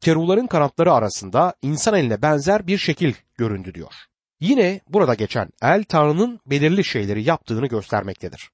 Keruvların 0.00 0.46
kanatları 0.46 0.92
arasında 0.92 1.54
insan 1.62 1.94
eline 1.94 2.22
benzer 2.22 2.66
bir 2.66 2.78
şekil 2.78 3.14
göründü 3.38 3.74
diyor. 3.74 3.94
Yine 4.42 4.80
burada 4.88 5.14
geçen 5.14 5.50
el 5.62 5.84
Tanrı'nın 5.84 6.40
belirli 6.46 6.84
şeyleri 6.84 7.24
yaptığını 7.24 7.66
göstermektedir. 7.66 8.50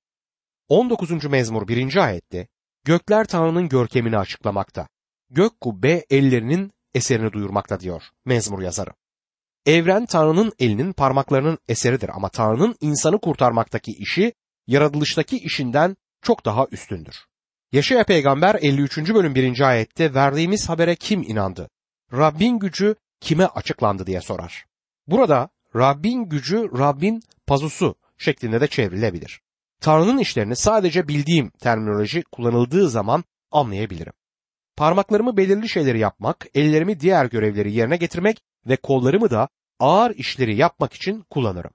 19. 0.68 1.24
mezmur 1.24 1.68
1. 1.68 1.96
ayette 1.96 2.48
gökler 2.84 3.24
Tanrı'nın 3.26 3.68
görkemini 3.68 4.18
açıklamakta. 4.18 4.88
Gök 5.30 5.60
kubbe 5.60 6.04
ellerinin 6.10 6.72
eserini 6.94 7.32
duyurmakta 7.32 7.80
diyor 7.80 8.02
mezmur 8.24 8.62
yazarı. 8.62 8.90
Evren 9.66 10.06
Tanrı'nın 10.06 10.52
elinin 10.58 10.92
parmaklarının 10.92 11.58
eseridir 11.68 12.08
ama 12.14 12.28
Tanrı'nın 12.28 12.76
insanı 12.80 13.20
kurtarmaktaki 13.20 13.92
işi 13.92 14.32
yaratılıştaki 14.66 15.36
işinden 15.36 15.96
çok 16.22 16.44
daha 16.44 16.66
üstündür. 16.70 17.16
Yaşaya 17.72 18.04
peygamber 18.04 18.54
53. 18.54 18.98
bölüm 18.98 19.34
1. 19.34 19.60
ayette 19.60 20.14
verdiğimiz 20.14 20.68
habere 20.68 20.96
kim 20.96 21.22
inandı? 21.22 21.70
Rabbin 22.12 22.58
gücü 22.58 22.94
kime 23.20 23.46
açıklandı 23.46 24.06
diye 24.06 24.20
sorar. 24.20 24.66
Burada 25.06 25.50
Rabbin 25.76 26.28
gücü 26.28 26.70
Rabbin 26.78 27.22
pazusu 27.46 27.94
şeklinde 28.18 28.60
de 28.60 28.66
çevrilebilir. 28.66 29.40
Tanrı'nın 29.80 30.18
işlerini 30.18 30.56
sadece 30.56 31.08
bildiğim 31.08 31.50
terminoloji 31.50 32.22
kullanıldığı 32.22 32.90
zaman 32.90 33.24
anlayabilirim. 33.50 34.12
parmaklarımı 34.76 35.36
belirli 35.36 35.68
şeyleri 35.68 35.98
yapmak, 35.98 36.46
ellerimi 36.54 37.00
diğer 37.00 37.26
görevleri 37.26 37.72
yerine 37.72 37.96
getirmek 37.96 38.38
ve 38.66 38.76
kollarımı 38.76 39.30
da 39.30 39.48
ağır 39.78 40.10
işleri 40.10 40.56
yapmak 40.56 40.92
için 40.92 41.24
kullanırım. 41.30 41.70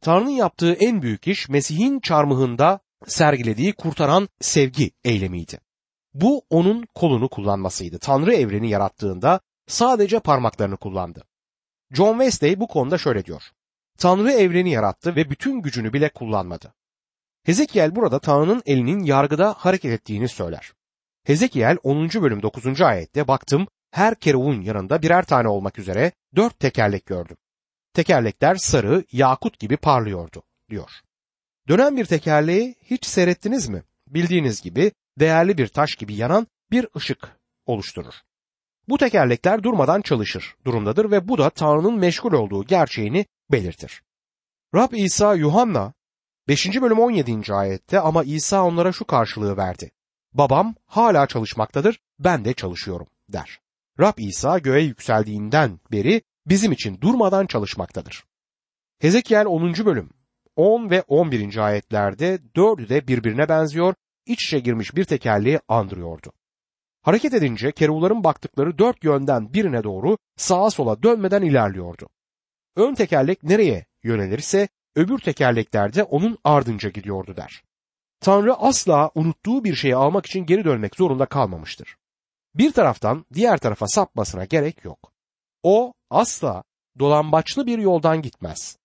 Tanrı'nın 0.00 0.30
yaptığı 0.30 0.72
en 0.72 1.02
büyük 1.02 1.28
iş 1.28 1.48
Mesih'in 1.48 2.00
çarmıhında 2.00 2.80
sergilediği 3.06 3.72
kurtaran 3.72 4.28
sevgi 4.40 4.90
eylemiydi. 5.04 5.58
Bu 6.14 6.42
onun 6.50 6.84
kolunu 6.94 7.28
kullanmasıydı. 7.28 7.98
Tanrı 7.98 8.34
evreni 8.34 8.70
yarattığında 8.70 9.40
sadece 9.66 10.20
parmaklarını 10.20 10.76
kullandı. 10.76 11.24
John 11.92 12.12
Wesley 12.12 12.60
bu 12.60 12.68
konuda 12.68 12.98
şöyle 12.98 13.24
diyor. 13.24 13.42
Tanrı 13.98 14.32
evreni 14.32 14.70
yarattı 14.70 15.16
ve 15.16 15.30
bütün 15.30 15.62
gücünü 15.62 15.92
bile 15.92 16.08
kullanmadı. 16.08 16.74
Hezekiel 17.44 17.96
burada 17.96 18.18
Tanrı'nın 18.18 18.62
elinin 18.66 19.02
yargıda 19.02 19.54
hareket 19.58 19.92
ettiğini 19.92 20.28
söyler. 20.28 20.72
Hezekiel 21.24 21.76
10. 21.82 22.08
bölüm 22.08 22.42
9. 22.42 22.80
ayette 22.80 23.28
baktım 23.28 23.66
her 23.90 24.14
keruvun 24.14 24.60
yanında 24.60 25.02
birer 25.02 25.24
tane 25.24 25.48
olmak 25.48 25.78
üzere 25.78 26.12
dört 26.36 26.60
tekerlek 26.60 27.06
gördüm. 27.06 27.36
Tekerlekler 27.92 28.54
sarı, 28.54 29.04
yakut 29.12 29.58
gibi 29.58 29.76
parlıyordu, 29.76 30.42
diyor. 30.70 30.90
Dönen 31.68 31.96
bir 31.96 32.04
tekerleği 32.04 32.74
hiç 32.82 33.06
seyrettiniz 33.06 33.68
mi? 33.68 33.82
Bildiğiniz 34.06 34.62
gibi 34.62 34.92
değerli 35.18 35.58
bir 35.58 35.68
taş 35.68 35.94
gibi 35.94 36.14
yanan 36.14 36.46
bir 36.70 36.88
ışık 36.96 37.38
oluşturur. 37.66 38.14
Bu 38.88 38.98
tekerlekler 38.98 39.62
durmadan 39.62 40.00
çalışır 40.00 40.54
durumdadır 40.64 41.10
ve 41.10 41.28
bu 41.28 41.38
da 41.38 41.50
Tanrı'nın 41.50 41.98
meşgul 41.98 42.32
olduğu 42.32 42.64
gerçeğini 42.64 43.26
belirtir. 43.52 44.02
Rab 44.74 44.92
İsa 44.92 45.34
Yuhanna 45.34 45.92
5. 46.48 46.80
bölüm 46.82 46.98
17. 46.98 47.54
ayette 47.54 48.00
ama 48.00 48.24
İsa 48.24 48.64
onlara 48.64 48.92
şu 48.92 49.04
karşılığı 49.04 49.56
verdi. 49.56 49.90
Babam 50.32 50.74
hala 50.86 51.26
çalışmaktadır, 51.26 52.00
ben 52.18 52.44
de 52.44 52.54
çalışıyorum 52.54 53.06
der. 53.28 53.60
Rab 54.00 54.18
İsa 54.18 54.58
göğe 54.58 54.82
yükseldiğinden 54.82 55.80
beri 55.92 56.22
bizim 56.46 56.72
için 56.72 57.00
durmadan 57.00 57.46
çalışmaktadır. 57.46 58.24
Hezekiel 58.98 59.46
10. 59.46 59.86
bölüm 59.86 60.10
10 60.56 60.90
ve 60.90 61.02
11. 61.02 61.56
ayetlerde 61.56 62.38
dördü 62.56 62.88
de 62.88 63.08
birbirine 63.08 63.48
benziyor, 63.48 63.94
iç 64.26 64.44
içe 64.44 64.58
girmiş 64.58 64.96
bir 64.96 65.04
tekerleği 65.04 65.60
andırıyordu. 65.68 66.32
Hareket 67.06 67.34
edince 67.34 67.72
keruvların 67.72 68.24
baktıkları 68.24 68.78
dört 68.78 69.04
yönden 69.04 69.52
birine 69.52 69.84
doğru 69.84 70.18
sağa 70.36 70.70
sola 70.70 71.02
dönmeden 71.02 71.42
ilerliyordu. 71.42 72.08
Ön 72.76 72.94
tekerlek 72.94 73.42
nereye 73.42 73.86
yönelirse 74.02 74.68
öbür 74.96 75.18
tekerlekler 75.18 75.94
de 75.94 76.02
onun 76.02 76.38
ardınca 76.44 76.88
gidiyordu 76.88 77.36
der. 77.36 77.62
Tanrı 78.20 78.54
asla 78.54 79.10
unuttuğu 79.14 79.64
bir 79.64 79.74
şeyi 79.74 79.96
almak 79.96 80.26
için 80.26 80.46
geri 80.46 80.64
dönmek 80.64 80.96
zorunda 80.96 81.26
kalmamıştır. 81.26 81.96
Bir 82.54 82.72
taraftan 82.72 83.26
diğer 83.34 83.58
tarafa 83.58 83.86
sapmasına 83.88 84.44
gerek 84.44 84.84
yok. 84.84 85.12
O 85.62 85.92
asla 86.10 86.64
dolambaçlı 86.98 87.66
bir 87.66 87.78
yoldan 87.78 88.22
gitmez. 88.22 88.78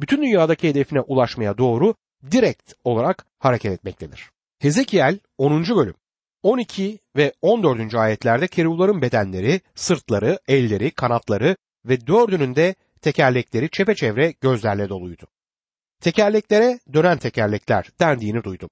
Bütün 0.00 0.22
dünyadaki 0.22 0.68
hedefine 0.68 1.00
ulaşmaya 1.00 1.58
doğru 1.58 1.94
direkt 2.30 2.72
olarak 2.84 3.26
hareket 3.38 3.72
etmektedir. 3.72 4.30
Hezekiel 4.58 5.18
10. 5.38 5.64
bölüm 5.64 5.94
12 6.42 6.98
ve 7.16 7.32
14. 7.42 7.94
ayetlerde 7.94 8.46
keruvların 8.46 9.02
bedenleri, 9.02 9.60
sırtları, 9.74 10.38
elleri, 10.48 10.90
kanatları 10.90 11.56
ve 11.84 12.06
dördünün 12.06 12.56
de 12.56 12.74
tekerlekleri 13.00 13.70
çepeçevre 13.70 14.34
gözlerle 14.40 14.88
doluydu. 14.88 15.26
Tekerleklere 16.00 16.78
dönen 16.92 17.18
tekerlekler 17.18 17.90
dendiğini 18.00 18.44
duydum. 18.44 18.70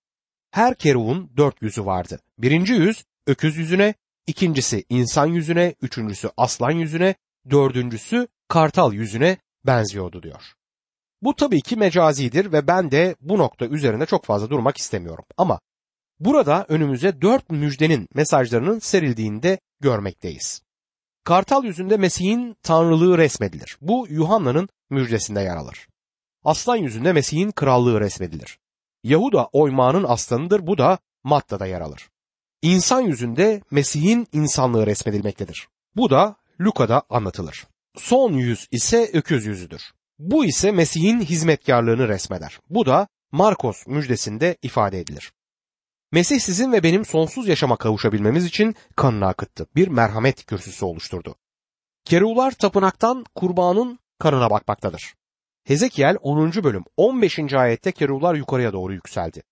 Her 0.51 0.75
keruvun 0.75 1.31
dört 1.37 1.63
yüzü 1.63 1.87
vardı. 1.87 2.21
Birinci 2.39 2.73
yüz 2.73 3.05
öküz 3.27 3.57
yüzüne, 3.57 3.95
ikincisi 4.27 4.85
insan 4.89 5.27
yüzüne, 5.27 5.75
üçüncüsü 5.83 6.31
aslan 6.37 6.71
yüzüne, 6.71 7.15
dördüncüsü 7.51 8.29
kartal 8.49 8.93
yüzüne 8.93 9.37
benziyordu 9.67 10.23
diyor. 10.23 10.53
Bu 11.23 11.37
tabii 11.37 11.61
ki 11.61 11.77
mecazidir 11.77 12.53
ve 12.53 12.67
ben 12.67 12.91
de 12.91 13.17
bu 13.21 13.39
nokta 13.39 13.67
üzerinde 13.67 14.07
çok 14.07 14.25
fazla 14.25 14.51
durmak 14.51 14.77
istemiyorum. 14.77 15.25
Ama 15.37 15.61
burada 16.21 16.67
önümüze 16.69 17.23
dört 17.23 17.51
müjdenin 17.51 18.09
mesajlarının 18.15 18.79
serildiğinde 18.79 19.59
görmekteyiz. 19.81 20.63
Kartal 21.25 21.65
yüzünde 21.65 21.97
Mesih'in 21.97 22.57
tanrılığı 22.63 23.19
resmedilir. 23.19 23.79
Bu 23.81 24.07
Yuhanna'nın 24.11 24.69
müjdesinde 24.91 25.41
yer 25.41 25.57
alır. 25.57 25.89
Aslan 26.45 26.77
yüzünde 26.77 27.13
Mesih'in 27.13 27.51
krallığı 27.51 28.01
resmedilir. 28.01 28.59
Yahuda 29.05 29.47
oymağının 29.47 30.05
aslanıdır 30.05 30.67
bu 30.67 30.79
da 30.79 30.99
Matta'da 31.25 31.67
yer 31.67 31.81
alır. 31.81 32.09
İnsan 32.63 33.01
yüzünde 33.01 33.63
Mesih'in 33.71 34.27
insanlığı 34.33 34.87
resmedilmektedir. 34.87 35.69
Bu 35.97 36.11
da 36.11 36.37
Luka'da 36.61 37.03
anlatılır. 37.11 37.67
Son 37.97 38.33
yüz 38.33 38.69
ise 38.71 39.11
öküz 39.13 39.47
yüzüdür. 39.47 39.83
Bu 40.19 40.45
ise 40.45 40.73
Mesih'in 40.73 41.21
hizmetkarlığını 41.21 42.09
resmeder. 42.09 42.59
Bu 42.71 42.87
da 42.87 43.09
Markos 43.33 43.87
müjdesinde 43.87 44.57
ifade 44.63 45.01
edilir. 45.01 45.33
Mesih 46.13 46.41
sizin 46.41 46.73
ve 46.73 46.83
benim 46.83 47.05
sonsuz 47.05 47.49
yaşama 47.49 47.77
kavuşabilmemiz 47.77 48.45
için 48.45 48.75
kanını 48.97 49.27
akıttı. 49.27 49.67
Bir 49.77 49.89
merhamet 49.89 50.47
kürsüsü 50.47 50.85
oluşturdu. 50.85 51.35
Kerular 52.05 52.51
tapınaktan 52.51 53.25
kurbanın 53.35 53.99
kanına 54.19 54.51
bakmaktadır. 54.51 55.15
Hezekiel 55.65 56.17
10. 56.23 56.53
bölüm 56.53 56.85
15. 56.97 57.39
ayette 57.55 57.93
kerular 57.93 58.35
yukarıya 58.35 58.73
doğru 58.73 58.93
yükseldi. 58.93 59.43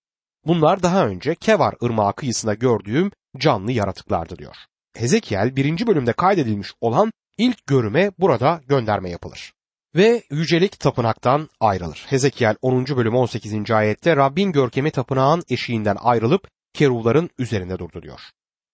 Bunlar 0.46 0.82
daha 0.82 1.06
önce 1.06 1.34
Kevar 1.34 1.74
ırmağı 1.84 2.12
kıyısında 2.12 2.54
gördüğüm 2.54 3.10
canlı 3.38 3.72
yaratıklardı 3.72 4.38
diyor. 4.38 4.56
Hezekiel 4.96 5.56
1. 5.56 5.86
bölümde 5.86 6.12
kaydedilmiş 6.12 6.72
olan 6.80 7.12
ilk 7.38 7.66
görüme 7.66 8.12
burada 8.18 8.60
gönderme 8.68 9.10
yapılır. 9.10 9.53
Ve 9.94 10.22
yücelik 10.30 10.80
tapınaktan 10.80 11.48
ayrılır. 11.60 12.04
Hezekiel 12.08 12.56
10. 12.62 12.86
bölüm 12.86 13.14
18. 13.14 13.70
ayette 13.70 14.16
Rabbin 14.16 14.52
görkemi 14.52 14.90
tapınağın 14.90 15.42
eşiğinden 15.48 15.96
ayrılıp 16.00 16.48
keruvların 16.72 17.30
üzerinde 17.38 17.78
durdu 17.78 18.02
diyor. 18.02 18.20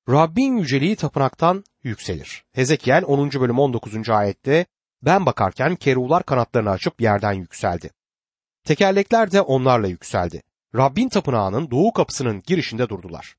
Rabbin 0.08 0.56
yüceliği 0.56 0.96
tapınaktan 0.96 1.64
yükselir. 1.82 2.44
Hezekiel 2.52 3.04
10. 3.06 3.30
bölüm 3.32 3.58
19. 3.58 4.10
ayette 4.10 4.66
ben 5.02 5.26
bakarken 5.26 5.76
keruvlar 5.76 6.22
kanatlarını 6.22 6.70
açıp 6.70 7.00
yerden 7.00 7.32
yükseldi. 7.32 7.90
Tekerlekler 8.64 9.32
de 9.32 9.40
onlarla 9.40 9.86
yükseldi. 9.86 10.42
Rabbin 10.76 11.08
tapınağının 11.08 11.70
doğu 11.70 11.92
kapısının 11.92 12.42
girişinde 12.46 12.88
durdular. 12.88 13.34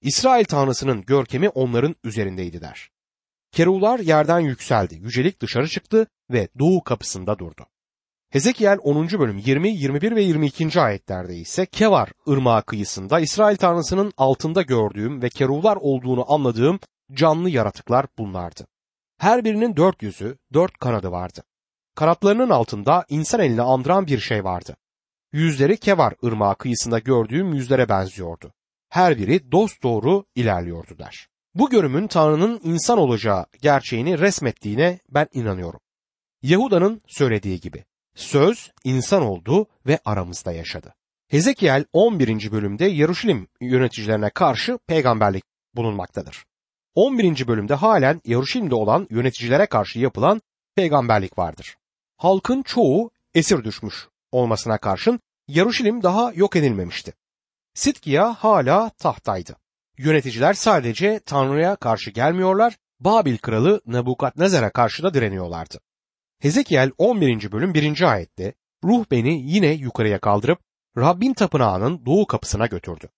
İsrail 0.00 0.44
tanrısının 0.44 1.02
görkemi 1.02 1.48
onların 1.48 1.96
üzerindeydi 2.04 2.60
der. 2.60 2.90
Keruvlar 3.54 3.98
yerden 3.98 4.38
yükseldi, 4.40 4.94
yücelik 4.94 5.40
dışarı 5.40 5.68
çıktı 5.68 6.06
ve 6.30 6.48
doğu 6.58 6.84
kapısında 6.84 7.38
durdu. 7.38 7.66
Hezekiel 8.30 8.78
10. 8.82 9.08
bölüm 9.08 9.38
20, 9.38 9.68
21 9.70 10.16
ve 10.16 10.22
22. 10.22 10.80
ayetlerde 10.80 11.36
ise 11.36 11.66
Kevar 11.66 12.12
ırmağı 12.28 12.62
kıyısında 12.62 13.20
İsrail 13.20 13.56
tanrısının 13.56 14.12
altında 14.16 14.62
gördüğüm 14.62 15.22
ve 15.22 15.28
keruvlar 15.28 15.76
olduğunu 15.80 16.32
anladığım 16.32 16.80
canlı 17.12 17.50
yaratıklar 17.50 18.06
bunlardı. 18.18 18.66
Her 19.18 19.44
birinin 19.44 19.76
dört 19.76 20.02
yüzü, 20.02 20.38
dört 20.52 20.78
kanadı 20.78 21.10
vardı. 21.10 21.42
Kanatlarının 21.94 22.50
altında 22.50 23.04
insan 23.08 23.40
elini 23.40 23.62
andıran 23.62 24.06
bir 24.06 24.18
şey 24.18 24.44
vardı. 24.44 24.76
Yüzleri 25.32 25.76
Kevar 25.76 26.14
ırmağı 26.24 26.56
kıyısında 26.56 26.98
gördüğüm 26.98 27.54
yüzlere 27.54 27.88
benziyordu. 27.88 28.52
Her 28.88 29.18
biri 29.18 29.52
dost 29.52 29.82
doğru 29.82 30.24
ilerliyordu 30.34 30.98
der. 30.98 31.33
Bu 31.54 31.70
görümün 31.70 32.06
Tanrı'nın 32.06 32.60
insan 32.64 32.98
olacağı 32.98 33.46
gerçeğini 33.62 34.18
resmettiğine 34.18 34.98
ben 35.08 35.26
inanıyorum. 35.32 35.80
Yahuda'nın 36.42 37.02
söylediği 37.06 37.60
gibi 37.60 37.84
söz 38.14 38.72
insan 38.84 39.22
oldu 39.22 39.66
ve 39.86 39.98
aramızda 40.04 40.52
yaşadı. 40.52 40.94
Hezekiel 41.28 41.84
11. 41.92 42.52
bölümde 42.52 42.84
Yaruşilim 42.84 43.48
yöneticilerine 43.60 44.30
karşı 44.30 44.78
peygamberlik 44.86 45.44
bulunmaktadır. 45.74 46.44
11. 46.94 47.48
bölümde 47.48 47.74
halen 47.74 48.20
Yaruşilim'de 48.24 48.74
olan 48.74 49.06
yöneticilere 49.10 49.66
karşı 49.66 49.98
yapılan 49.98 50.42
peygamberlik 50.76 51.38
vardır. 51.38 51.76
Halkın 52.16 52.62
çoğu 52.62 53.10
esir 53.34 53.64
düşmüş 53.64 54.08
olmasına 54.32 54.78
karşın 54.78 55.20
Yaruşilim 55.48 56.02
daha 56.02 56.32
yok 56.32 56.56
edilmemişti. 56.56 57.12
Sitkiya 57.74 58.32
hala 58.32 58.90
tahtaydı. 58.90 59.56
Yöneticiler 59.98 60.54
sadece 60.54 61.20
Tanrı'ya 61.26 61.76
karşı 61.76 62.10
gelmiyorlar, 62.10 62.76
Babil 63.00 63.38
kralı 63.38 63.80
Nebukadnezar'a 63.86 64.70
karşı 64.70 65.02
da 65.02 65.14
direniyorlardı. 65.14 65.80
Hezekiel 66.40 66.90
11. 66.98 67.52
bölüm 67.52 67.74
1. 67.74 68.12
ayette 68.12 68.54
ruh 68.84 69.04
beni 69.10 69.42
yine 69.42 69.66
yukarıya 69.66 70.18
kaldırıp 70.18 70.58
Rabbin 70.96 71.34
tapınağının 71.34 72.06
doğu 72.06 72.26
kapısına 72.26 72.66
götürdü. 72.66 73.08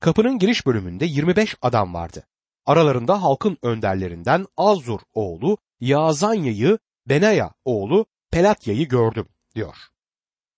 Kapının 0.00 0.38
giriş 0.38 0.66
bölümünde 0.66 1.06
25 1.06 1.56
adam 1.62 1.94
vardı. 1.94 2.26
Aralarında 2.66 3.22
halkın 3.22 3.58
önderlerinden 3.62 4.46
Azur 4.56 5.00
oğlu 5.14 5.58
Yazanya'yı, 5.80 6.78
Benaya 7.06 7.54
oğlu 7.64 8.06
Pelatya'yı 8.30 8.88
gördüm 8.88 9.28
diyor. 9.54 9.76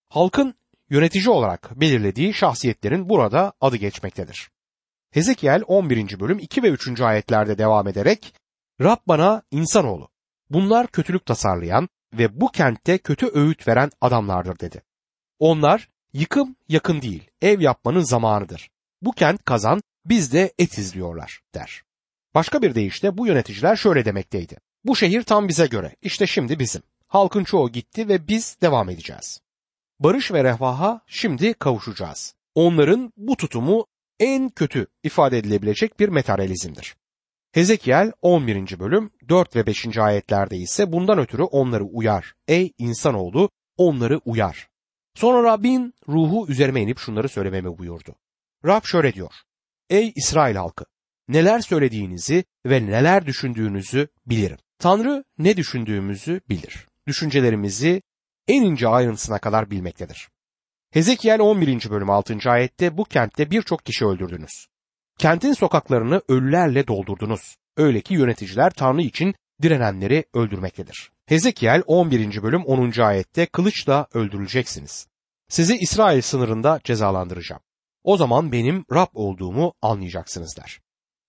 Halkın 0.09 0.55
yönetici 0.91 1.29
olarak 1.29 1.81
belirlediği 1.81 2.35
şahsiyetlerin 2.35 3.09
burada 3.09 3.53
adı 3.61 3.77
geçmektedir. 3.77 4.51
Hezekiel 5.11 5.63
11. 5.67 6.21
bölüm 6.21 6.39
2 6.39 6.63
ve 6.63 6.69
3. 6.69 7.01
ayetlerde 7.01 7.59
devam 7.59 7.89
ederek 7.89 8.35
Rab 8.81 8.97
bana 9.07 9.43
insanoğlu 9.51 10.09
bunlar 10.51 10.87
kötülük 10.87 11.27
tasarlayan 11.27 11.89
ve 12.13 12.41
bu 12.41 12.49
kentte 12.49 12.99
kötü 12.99 13.27
öğüt 13.27 13.69
veren 13.69 13.91
adamlardır 14.01 14.59
dedi. 14.59 14.83
Onlar 15.39 15.89
yıkım 16.13 16.57
yakın 16.69 17.03
değil 17.03 17.31
ev 17.43 17.61
yapmanın 17.61 18.01
zamanıdır. 18.01 18.71
Bu 19.03 19.13
kent 19.13 19.45
kazan 19.45 19.83
biz 20.05 20.33
de 20.33 20.53
et 20.59 20.79
izliyorlar 20.79 21.41
der. 21.55 21.83
Başka 22.35 22.63
bir 22.63 22.75
deyişle 22.75 23.19
bu 23.19 23.27
yöneticiler 23.27 23.77
şöyle 23.77 24.05
demekteydi. 24.05 24.59
Bu 24.85 24.97
şehir 24.97 25.23
tam 25.23 25.49
bize 25.49 25.67
göre 25.67 25.97
işte 26.03 26.27
şimdi 26.27 26.59
bizim. 26.59 26.83
Halkın 27.07 27.45
çoğu 27.45 27.69
gitti 27.73 28.09
ve 28.09 28.29
biz 28.29 28.57
devam 28.63 28.91
edeceğiz. 28.91 29.41
Barış 30.01 30.33
ve 30.33 30.45
refaha 30.45 31.01
şimdi 31.07 31.55
kavuşacağız. 31.55 32.35
Onların 32.55 33.13
bu 33.17 33.37
tutumu 33.37 33.87
en 34.21 34.49
kötü 34.49 34.87
ifade 35.03 35.39
edilebilecek 35.39 36.01
bir 36.01 36.09
materyalizmdir. 36.09 36.97
Hezekiel 37.53 38.13
11. 38.23 38.79
bölüm 38.79 39.11
4 39.29 39.57
ve 39.57 39.67
5. 39.67 39.99
ayetlerde 39.99 40.57
ise 40.57 40.93
bundan 40.93 41.19
ötürü 41.19 41.43
onları 41.43 41.85
uyar. 41.85 42.35
Ey 42.49 42.73
insanoğlu 42.79 43.51
onları 43.77 44.21
uyar. 44.25 44.69
Sonra 45.15 45.43
Rabbin 45.43 45.95
ruhu 46.09 46.47
üzerime 46.49 46.83
inip 46.83 46.99
şunları 46.99 47.29
söylememi 47.29 47.79
buyurdu. 47.79 48.15
Rab 48.65 48.85
şöyle 48.85 49.15
diyor. 49.15 49.33
Ey 49.91 50.13
İsrail 50.17 50.57
halkı 50.57 50.85
neler 51.29 51.61
söylediğinizi 51.61 52.45
ve 52.67 52.87
neler 52.87 53.27
düşündüğünüzü 53.27 54.09
bilirim. 54.27 54.59
Tanrı 54.79 55.25
ne 55.39 55.57
düşündüğümüzü 55.57 56.41
bilir. 56.49 56.87
Düşüncelerimizi 57.07 58.03
en 58.49 58.63
ince 58.63 58.89
ayrıntısına 58.89 59.39
kadar 59.39 59.71
bilmektedir. 59.71 60.29
Hezekiel 60.93 61.41
11. 61.41 61.91
bölüm 61.91 62.11
6. 62.11 62.51
ayette 62.51 62.97
bu 62.97 63.05
kentte 63.05 63.51
birçok 63.51 63.85
kişi 63.85 64.07
öldürdünüz. 64.07 64.67
Kentin 65.19 65.53
sokaklarını 65.53 66.23
ölülerle 66.29 66.87
doldurdunuz. 66.87 67.57
Öyle 67.77 68.01
ki 68.01 68.15
yöneticiler 68.15 68.71
Tanrı 68.71 69.03
için 69.03 69.35
direnenleri 69.63 70.25
öldürmektedir. 70.35 71.11
Hezekiel 71.27 71.83
11. 71.87 72.43
bölüm 72.43 72.65
10. 72.65 73.01
ayette 73.01 73.47
kılıçla 73.47 74.07
öldürüleceksiniz. 74.15 75.07
Sizi 75.49 75.79
İsrail 75.79 76.23
sınırında 76.23 76.81
cezalandıracağım. 76.85 77.63
O 78.05 78.17
zaman 78.17 78.53
benim 78.53 78.85
Rab 78.93 79.11
olduğumu 79.15 79.75
anlayacaksınız 79.83 80.57
der. 80.57 80.81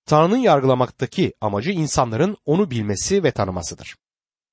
Tanrı'nın 0.06 0.38
yargılamaktaki 0.38 1.34
amacı 1.41 1.72
insanların 1.72 2.38
onu 2.45 2.72
bilmesi 2.72 3.24
ve 3.24 3.32
tanımasıdır. 3.32 3.95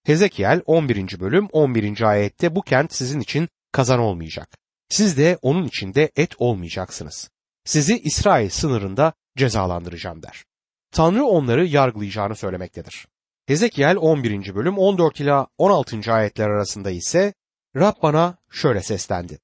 Hezekiel 0.05 0.63
11. 0.67 1.21
bölüm 1.21 1.49
11. 1.53 2.03
ayette 2.03 2.55
bu 2.55 2.63
kent 2.63 2.93
sizin 2.93 3.21
için 3.21 3.49
kazan 3.73 4.01
olmayacak. 4.01 4.66
Siz 4.89 5.19
de 5.19 5.39
onun 5.43 5.67
içinde 5.67 6.11
et 6.17 6.35
olmayacaksınız. 6.39 7.31
Sizi 7.65 7.99
İsrail 7.99 8.51
sınırında 8.51 9.13
cezalandıracağım 9.37 10.23
der. 10.23 10.45
Tanrı 10.93 11.25
onları 11.25 11.67
yargılayacağını 11.67 12.37
söylemektedir. 12.37 13.07
Hezekiel 13.47 13.97
11. 13.97 14.55
bölüm 14.55 14.79
14 14.79 15.21
ila 15.21 15.47
16. 15.59 16.13
ayetler 16.13 16.49
arasında 16.49 16.91
ise 16.91 17.35
Rab 17.77 18.03
bana 18.03 18.37
şöyle 18.51 18.83
seslendi. 18.83 19.39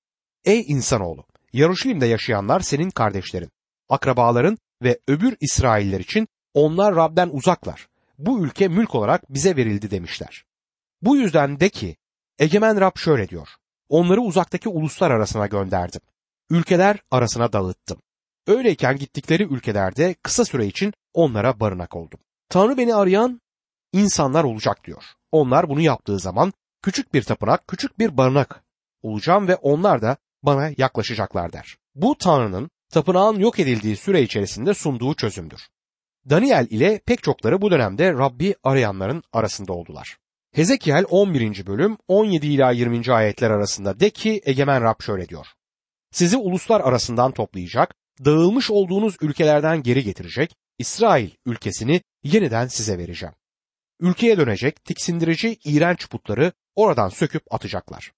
Ey 0.44 0.64
insanoğlu! 0.68 1.24
Yaruşilim'de 1.52 2.06
yaşayanlar 2.06 2.60
senin 2.60 2.90
kardeşlerin, 2.90 3.50
akrabaların 3.88 4.58
ve 4.82 4.98
öbür 5.08 5.36
İsrailler 5.40 6.00
için 6.00 6.28
onlar 6.54 6.96
Rab'den 6.96 7.28
uzaklar. 7.28 7.88
Bu 8.18 8.44
ülke 8.44 8.68
mülk 8.68 8.94
olarak 8.94 9.34
bize 9.34 9.56
verildi 9.56 9.90
demişler. 9.90 10.44
Bu 11.02 11.16
yüzden 11.16 11.60
de 11.60 11.68
ki 11.68 11.96
Egemen 12.38 12.80
Rab 12.80 12.98
şöyle 12.98 13.28
diyor. 13.28 13.48
Onları 13.92 14.20
uzaktaki 14.20 14.68
uluslar 14.68 15.10
arasına 15.10 15.46
gönderdim. 15.46 16.00
Ülkeler 16.50 16.98
arasına 17.10 17.52
dağıttım. 17.52 17.98
Öyleyken 18.46 18.96
gittikleri 18.96 19.42
ülkelerde 19.42 20.14
kısa 20.22 20.44
süre 20.44 20.66
için 20.66 20.92
onlara 21.14 21.60
barınak 21.60 21.96
oldum. 21.96 22.20
Tanrı 22.48 22.76
beni 22.76 22.94
arayan 22.94 23.40
insanlar 23.92 24.44
olacak 24.44 24.84
diyor. 24.84 25.04
Onlar 25.32 25.68
bunu 25.68 25.80
yaptığı 25.80 26.18
zaman 26.18 26.52
küçük 26.82 27.14
bir 27.14 27.22
tapınak, 27.22 27.68
küçük 27.68 27.98
bir 27.98 28.16
barınak 28.16 28.64
olacağım 29.02 29.48
ve 29.48 29.56
onlar 29.56 30.02
da 30.02 30.16
bana 30.42 30.70
yaklaşacaklar 30.76 31.52
der. 31.52 31.76
Bu 31.94 32.16
Tanrı'nın 32.18 32.70
tapınağın 32.90 33.38
yok 33.38 33.58
edildiği 33.58 33.96
süre 33.96 34.22
içerisinde 34.22 34.74
sunduğu 34.74 35.14
çözümdür. 35.14 35.68
Daniel 36.30 36.66
ile 36.70 37.00
pek 37.06 37.22
çokları 37.22 37.62
bu 37.62 37.70
dönemde 37.70 38.12
Rabbi 38.12 38.54
arayanların 38.62 39.22
arasında 39.32 39.72
oldular. 39.72 40.21
Hezekiel 40.54 41.04
11. 41.10 41.66
bölüm 41.66 41.98
17 42.08 42.46
ila 42.46 42.70
20. 42.70 43.12
ayetler 43.12 43.50
arasında 43.50 44.00
de 44.00 44.10
ki 44.10 44.40
Egemen 44.44 44.82
Rab 44.82 45.02
şöyle 45.02 45.28
diyor. 45.28 45.46
Sizi 46.10 46.36
uluslar 46.36 46.80
arasından 46.80 47.32
toplayacak, 47.32 47.94
dağılmış 48.24 48.70
olduğunuz 48.70 49.16
ülkelerden 49.20 49.82
geri 49.82 50.04
getirecek, 50.04 50.54
İsrail 50.78 51.30
ülkesini 51.46 52.00
yeniden 52.24 52.66
size 52.66 52.98
vereceğim. 52.98 53.34
Ülkeye 54.00 54.38
dönecek 54.38 54.84
tiksindirici 54.84 55.56
iğrenç 55.64 56.08
putları 56.08 56.52
oradan 56.74 57.08
söküp 57.08 57.42
atacaklar. 57.54 58.12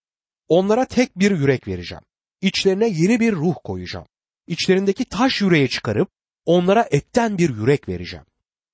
Onlara 0.49 0.85
tek 0.85 1.19
bir 1.19 1.31
yürek 1.31 1.69
vereceğim. 1.69 2.05
İçlerine 2.41 2.89
yeni 2.89 3.21
bir 3.21 3.33
ruh 3.33 3.55
koyacağım. 3.65 4.07
İçlerindeki 4.47 5.05
taş 5.05 5.41
yüreği 5.41 5.69
çıkarıp 5.69 6.09
onlara 6.47 6.89
etten 6.91 7.39
bir 7.39 7.57
yürek 7.57 7.89
vereceğim. 7.89 8.27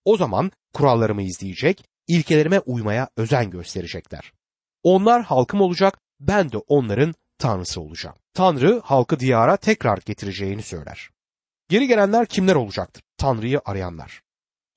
O 0.04 0.16
zaman 0.16 0.50
kurallarımı 0.74 1.22
izleyecek, 1.22 1.84
ilkelerime 2.10 2.58
uymaya 2.58 3.08
özen 3.16 3.50
gösterecekler. 3.50 4.32
Onlar 4.82 5.22
halkım 5.22 5.60
olacak, 5.60 5.98
ben 6.20 6.52
de 6.52 6.56
onların 6.56 7.14
tanrısı 7.38 7.80
olacağım. 7.80 8.16
Tanrı 8.34 8.80
halkı 8.84 9.20
diyara 9.20 9.56
tekrar 9.56 9.98
getireceğini 9.98 10.62
söyler. 10.62 11.10
Geri 11.68 11.86
gelenler 11.86 12.26
kimler 12.26 12.54
olacaktır? 12.54 13.02
Tanrı'yı 13.16 13.60
arayanlar. 13.64 14.22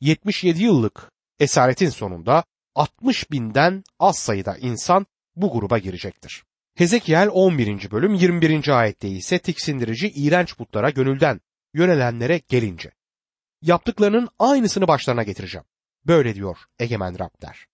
77 0.01 0.63
yıllık 0.63 1.11
esaretin 1.39 1.89
sonunda 1.89 2.43
60 2.75 3.31
binden 3.31 3.83
az 3.99 4.19
sayıda 4.19 4.57
insan 4.57 5.05
bu 5.35 5.51
gruba 5.51 5.77
girecektir. 5.77 6.43
Hezekiel 6.75 7.29
11. 7.31 7.91
bölüm 7.91 8.13
21. 8.13 8.79
ayette 8.79 9.09
ise 9.09 9.39
tiksindirici 9.39 10.09
iğrenç 10.09 10.57
putlara 10.57 10.89
gönülden 10.89 11.41
yönelenlere 11.73 12.41
gelince. 12.47 12.91
Yaptıklarının 13.61 14.29
aynısını 14.39 14.87
başlarına 14.87 15.23
getireceğim. 15.23 15.65
Böyle 16.07 16.35
diyor 16.35 16.57
egemen 16.79 17.19
Rab 17.19 17.41
der. 17.41 17.67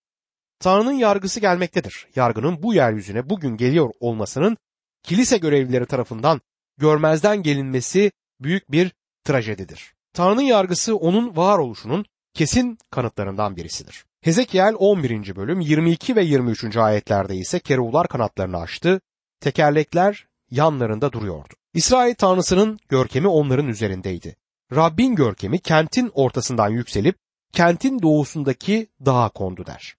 Tanrı'nın 0.59 0.93
yargısı 0.93 1.39
gelmektedir. 1.39 2.07
Yargının 2.15 2.63
bu 2.63 2.73
yeryüzüne 2.73 3.29
bugün 3.29 3.57
geliyor 3.57 3.89
olmasının 3.99 4.57
kilise 5.03 5.37
görevlileri 5.37 5.85
tarafından 5.85 6.41
görmezden 6.77 7.43
gelinmesi 7.43 8.11
büyük 8.39 8.71
bir 8.71 8.91
trajedidir. 9.23 9.93
Tanrı'nın 10.13 10.41
yargısı 10.41 10.95
onun 10.95 11.35
varoluşunun 11.35 12.05
kesin 12.33 12.77
kanıtlarından 12.91 13.55
birisidir. 13.55 14.05
Hezekiel 14.21 14.75
11. 14.77 15.35
bölüm 15.35 15.59
22 15.59 16.15
ve 16.15 16.23
23. 16.23 16.77
ayetlerde 16.77 17.35
ise 17.35 17.59
keruvlar 17.59 18.07
kanatlarını 18.07 18.57
açtı, 18.57 19.01
tekerlekler 19.39 20.27
yanlarında 20.51 21.11
duruyordu. 21.11 21.53
İsrail 21.73 22.15
Tanrısı'nın 22.15 22.79
görkemi 22.89 23.27
onların 23.27 23.67
üzerindeydi. 23.67 24.35
Rabbin 24.75 25.15
görkemi 25.15 25.59
kentin 25.59 26.11
ortasından 26.13 26.69
yükselip 26.69 27.15
kentin 27.53 28.01
doğusundaki 28.01 28.87
dağa 29.05 29.29
kondu 29.29 29.65
der. 29.65 29.95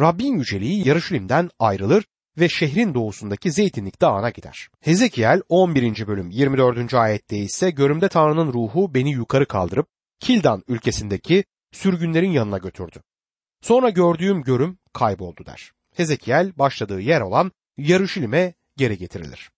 Rabbin 0.00 0.38
yüceliği 0.38 0.88
Yarışilim'den 0.88 1.50
ayrılır 1.58 2.04
ve 2.38 2.48
şehrin 2.48 2.94
doğusundaki 2.94 3.52
Zeytinlik 3.52 4.00
Dağı'na 4.00 4.30
gider. 4.30 4.68
Hezekiel 4.80 5.42
11. 5.48 6.06
bölüm 6.06 6.30
24. 6.30 6.94
ayette 6.94 7.36
ise 7.36 7.70
görümde 7.70 8.08
Tanrı'nın 8.08 8.52
ruhu 8.52 8.94
beni 8.94 9.10
yukarı 9.10 9.46
kaldırıp 9.46 9.86
Kildan 10.20 10.62
ülkesindeki 10.68 11.44
sürgünlerin 11.72 12.30
yanına 12.30 12.58
götürdü. 12.58 13.02
Sonra 13.60 13.90
gördüğüm 13.90 14.42
görüm 14.42 14.78
kayboldu 14.92 15.46
der. 15.46 15.72
Hezekiel 15.94 16.58
başladığı 16.58 17.00
yer 17.00 17.20
olan 17.20 17.52
Yarışilim'e 17.76 18.54
geri 18.76 18.98
getirilir. 18.98 19.50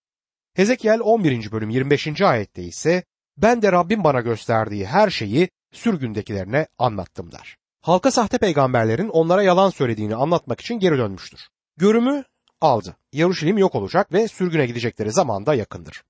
Hezekiel 0.54 1.00
11. 1.00 1.52
bölüm 1.52 1.70
25. 1.70 2.22
ayette 2.22 2.62
ise 2.62 3.04
ben 3.36 3.62
de 3.62 3.72
Rabbim 3.72 4.04
bana 4.04 4.20
gösterdiği 4.20 4.86
her 4.86 5.10
şeyi 5.10 5.48
sürgündekilerine 5.76 6.66
anlattım 6.78 7.32
der. 7.32 7.56
Halka 7.80 8.10
sahte 8.10 8.38
peygamberlerin 8.38 9.08
onlara 9.08 9.42
yalan 9.42 9.70
söylediğini 9.70 10.14
anlatmak 10.14 10.60
için 10.60 10.74
geri 10.74 10.98
dönmüştür. 10.98 11.40
Görümü 11.76 12.24
aldı. 12.60 12.96
Yaruşilim 13.12 13.58
yok 13.58 13.74
olacak 13.74 14.12
ve 14.12 14.28
sürgüne 14.28 14.66
gidecekleri 14.66 15.12
zaman 15.12 15.46
da 15.46 15.54
yakındır. 15.54 16.02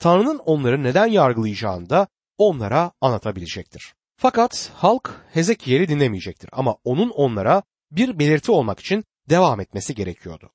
Tanrı'nın 0.00 0.38
onları 0.38 0.82
neden 0.82 1.06
yargılayacağını 1.06 1.90
da 1.90 2.06
onlara 2.38 2.92
anlatabilecektir. 3.00 3.94
Fakat 4.16 4.70
halk 4.74 5.24
Hezekiel'i 5.32 5.88
dinlemeyecektir 5.88 6.50
ama 6.52 6.76
onun 6.84 7.10
onlara 7.10 7.62
bir 7.90 8.18
belirti 8.18 8.52
olmak 8.52 8.80
için 8.80 9.04
devam 9.30 9.60
etmesi 9.60 9.94
gerekiyordu. 9.94 10.50